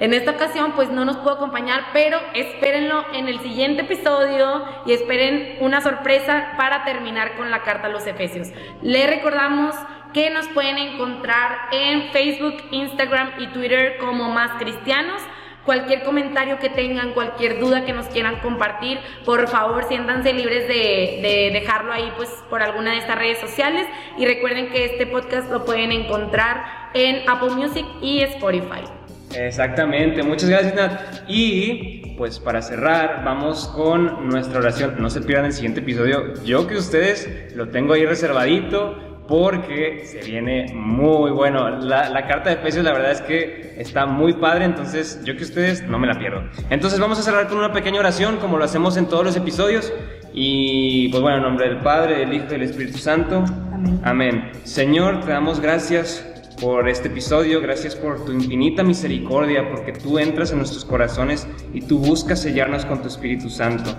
en 0.00 0.14
esta 0.14 0.32
ocasión 0.32 0.72
pues 0.72 0.90
no 0.90 1.04
nos 1.04 1.18
pudo 1.18 1.32
acompañar, 1.32 1.88
pero 1.92 2.18
espérenlo 2.32 3.04
en 3.12 3.28
el 3.28 3.38
siguiente 3.40 3.82
episodio 3.82 4.64
y 4.86 4.94
esperen 4.94 5.58
una 5.60 5.82
sorpresa 5.82 6.54
para 6.56 6.84
terminar 6.84 7.36
con 7.36 7.50
la 7.50 7.62
carta 7.62 7.86
a 7.88 7.90
los 7.90 8.06
Efesios. 8.06 8.48
Le 8.80 9.06
recordamos 9.06 9.74
que 10.14 10.30
nos 10.30 10.48
pueden 10.48 10.78
encontrar 10.78 11.68
en 11.70 12.10
Facebook, 12.12 12.56
Instagram 12.70 13.32
y 13.38 13.48
Twitter 13.48 13.98
como 13.98 14.30
Más 14.30 14.52
Cristianos. 14.58 15.20
Cualquier 15.66 16.02
comentario 16.02 16.58
que 16.58 16.70
tengan, 16.70 17.12
cualquier 17.12 17.60
duda 17.60 17.84
que 17.84 17.92
nos 17.92 18.06
quieran 18.06 18.40
compartir, 18.40 18.98
por 19.26 19.46
favor 19.48 19.84
siéntanse 19.84 20.32
libres 20.32 20.66
de, 20.66 21.20
de, 21.20 21.50
dejarlo 21.52 21.92
ahí 21.92 22.10
pues 22.16 22.30
por 22.48 22.62
alguna 22.62 22.92
de 22.92 22.98
estas 22.98 23.18
redes 23.18 23.38
sociales 23.38 23.86
y 24.16 24.24
recuerden 24.24 24.70
que 24.70 24.86
este 24.86 25.06
podcast 25.06 25.50
lo 25.52 25.66
pueden 25.66 25.92
encontrar 25.92 26.88
en 26.94 27.28
Apple 27.28 27.50
Music 27.50 27.84
y 28.00 28.22
Spotify. 28.22 28.99
Exactamente, 29.34 30.22
muchas 30.22 30.50
gracias 30.50 30.74
Nat. 30.74 31.00
Y 31.28 32.14
pues 32.16 32.38
para 32.38 32.60
cerrar, 32.62 33.22
vamos 33.24 33.68
con 33.68 34.28
nuestra 34.28 34.58
oración. 34.58 34.96
No 34.98 35.08
se 35.10 35.22
pierdan 35.22 35.46
el 35.46 35.52
siguiente 35.52 35.80
episodio. 35.80 36.34
Yo 36.44 36.66
que 36.66 36.76
ustedes 36.76 37.54
lo 37.54 37.68
tengo 37.68 37.94
ahí 37.94 38.04
reservadito 38.04 39.24
porque 39.28 40.02
se 40.04 40.20
viene 40.28 40.66
muy 40.74 41.30
bueno. 41.30 41.70
La, 41.78 42.08
la, 42.10 42.26
carta 42.26 42.50
de 42.50 42.56
Efesios 42.56 42.84
la 42.84 42.92
verdad 42.92 43.12
es 43.12 43.20
que 43.22 43.74
está 43.78 44.04
muy 44.04 44.34
padre, 44.34 44.64
entonces 44.64 45.20
yo 45.24 45.36
que 45.36 45.44
ustedes 45.44 45.82
no 45.84 45.98
me 46.00 46.08
la 46.08 46.18
pierdo. 46.18 46.42
Entonces 46.68 46.98
vamos 46.98 47.18
a 47.20 47.22
cerrar 47.22 47.46
con 47.46 47.58
una 47.58 47.72
pequeña 47.72 48.00
oración 48.00 48.38
como 48.38 48.58
lo 48.58 48.64
hacemos 48.64 48.96
en 48.96 49.06
todos 49.06 49.24
los 49.24 49.36
episodios. 49.36 49.92
Y 50.34 51.08
pues 51.08 51.22
bueno, 51.22 51.38
en 51.38 51.44
nombre 51.44 51.68
del 51.68 51.78
Padre, 51.78 52.18
del 52.18 52.32
Hijo 52.32 52.46
y 52.46 52.48
del 52.48 52.62
Espíritu 52.62 52.98
Santo. 52.98 53.44
Amén. 53.72 54.00
Amén. 54.04 54.50
Señor, 54.64 55.20
te 55.20 55.30
damos 55.30 55.60
gracias 55.60 56.29
por 56.60 56.88
este 56.88 57.08
episodio, 57.08 57.60
gracias 57.60 57.96
por 57.96 58.24
tu 58.24 58.32
infinita 58.32 58.82
misericordia, 58.82 59.70
porque 59.70 59.92
tú 59.92 60.18
entras 60.18 60.52
en 60.52 60.58
nuestros 60.58 60.84
corazones 60.84 61.48
y 61.72 61.80
tú 61.80 61.98
buscas 61.98 62.42
sellarnos 62.42 62.84
con 62.84 63.00
tu 63.00 63.08
Espíritu 63.08 63.48
Santo. 63.48 63.90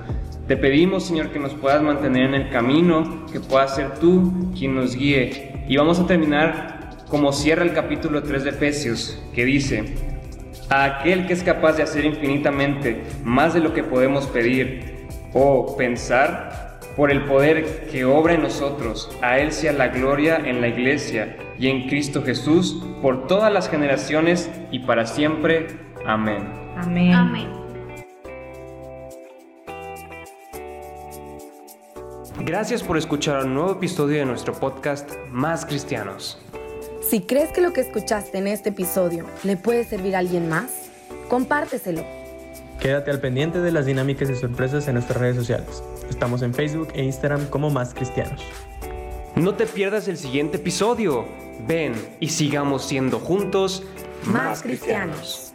Te 0.47 0.56
pedimos, 0.58 1.06
Señor, 1.06 1.32
que 1.32 1.39
nos 1.39 1.54
puedas 1.56 1.82
mantener 1.82 2.26
en 2.26 2.36
el 2.36 2.50
camino, 2.50 3.26
que 3.32 3.39
puedas 3.39 3.76
ser 3.76 3.95
tú 3.95 4.52
quien 4.58 4.76
nos 4.76 4.95
guíe. 4.95 5.65
Y 5.67 5.78
vamos 5.78 6.00
a 6.00 6.06
terminar 6.06 6.97
como 7.10 7.34
cierra 7.34 7.63
el 7.63 7.74
capítulo 7.74 8.21
3 8.21 8.43
de 8.43 8.50
Efesios, 8.52 9.21
que 9.34 9.43
dice, 9.43 9.95
a 10.69 10.86
aquel 10.86 11.26
que 11.26 11.34
es 11.34 11.43
capaz 11.43 11.74
de 11.74 11.84
hacer 11.84 12.06
infinitamente 12.06 13.04
más 13.24 13.54
de 13.54 13.60
lo 13.60 13.74
que 13.74 13.84
podemos 13.84 14.28
pedir 14.28 15.08
o 15.34 15.76
pensar, 15.78 16.71
por 16.96 17.12
el 17.12 17.26
poder 17.26 17.88
que 17.92 18.06
obra 18.06 18.34
en 18.34 18.42
nosotros. 18.42 19.10
A 19.22 19.40
Él 19.40 19.52
sea 19.52 19.74
la 19.74 19.90
gloria 19.90 20.38
en 20.38 20.62
la 20.62 20.68
iglesia 20.68 21.38
y 21.58 21.68
en 21.68 21.88
Cristo 21.88 22.24
Jesús 22.24 22.84
por 23.02 23.28
todas 23.28 23.52
las 23.52 23.70
generaciones 23.70 24.50
y 24.72 24.80
para 24.80 25.06
siempre. 25.06 25.68
Amén. 26.06 26.48
Amén. 26.78 27.14
Amén. 27.14 27.62
Gracias 32.44 32.82
por 32.82 32.98
escuchar 32.98 33.46
un 33.46 33.54
nuevo 33.54 33.74
episodio 33.74 34.18
de 34.18 34.26
nuestro 34.26 34.54
podcast 34.54 35.10
Más 35.30 35.66
Cristianos. 35.66 36.40
Si 37.02 37.22
crees 37.22 37.52
que 37.52 37.62
lo 37.62 37.74
que 37.74 37.82
escuchaste 37.82 38.38
en 38.38 38.48
este 38.48 38.70
episodio 38.70 39.26
le 39.44 39.58
puede 39.58 39.84
servir 39.84 40.16
a 40.16 40.20
alguien 40.20 40.50
más, 40.50 40.90
compárteselo. 41.30 42.21
Quédate 42.82 43.12
al 43.12 43.20
pendiente 43.20 43.60
de 43.60 43.72
las 43.72 43.86
dinámicas 43.86 44.28
y 44.32 44.36
sorpresas 44.36 44.88
en 44.88 44.96
nuestras 44.96 45.20
redes 45.20 45.36
sociales. 45.36 45.84
Estamos 46.10 46.41
en 46.41 46.52
Facebook 46.52 46.88
e 46.96 47.04
Instagram 47.04 47.46
como 47.46 47.70
Más 47.70 47.94
Cristianos. 47.94 48.41
No 49.36 49.54
te 49.54 49.67
pierdas 49.67 50.08
el 50.08 50.17
siguiente 50.17 50.58
episodio. 50.58 51.26
Ven 51.67 51.94
y 52.20 52.30
sigamos 52.30 52.84
siendo 52.84 53.20
juntos 53.20 53.84
Más 54.26 54.63
cristianos. 54.63 55.51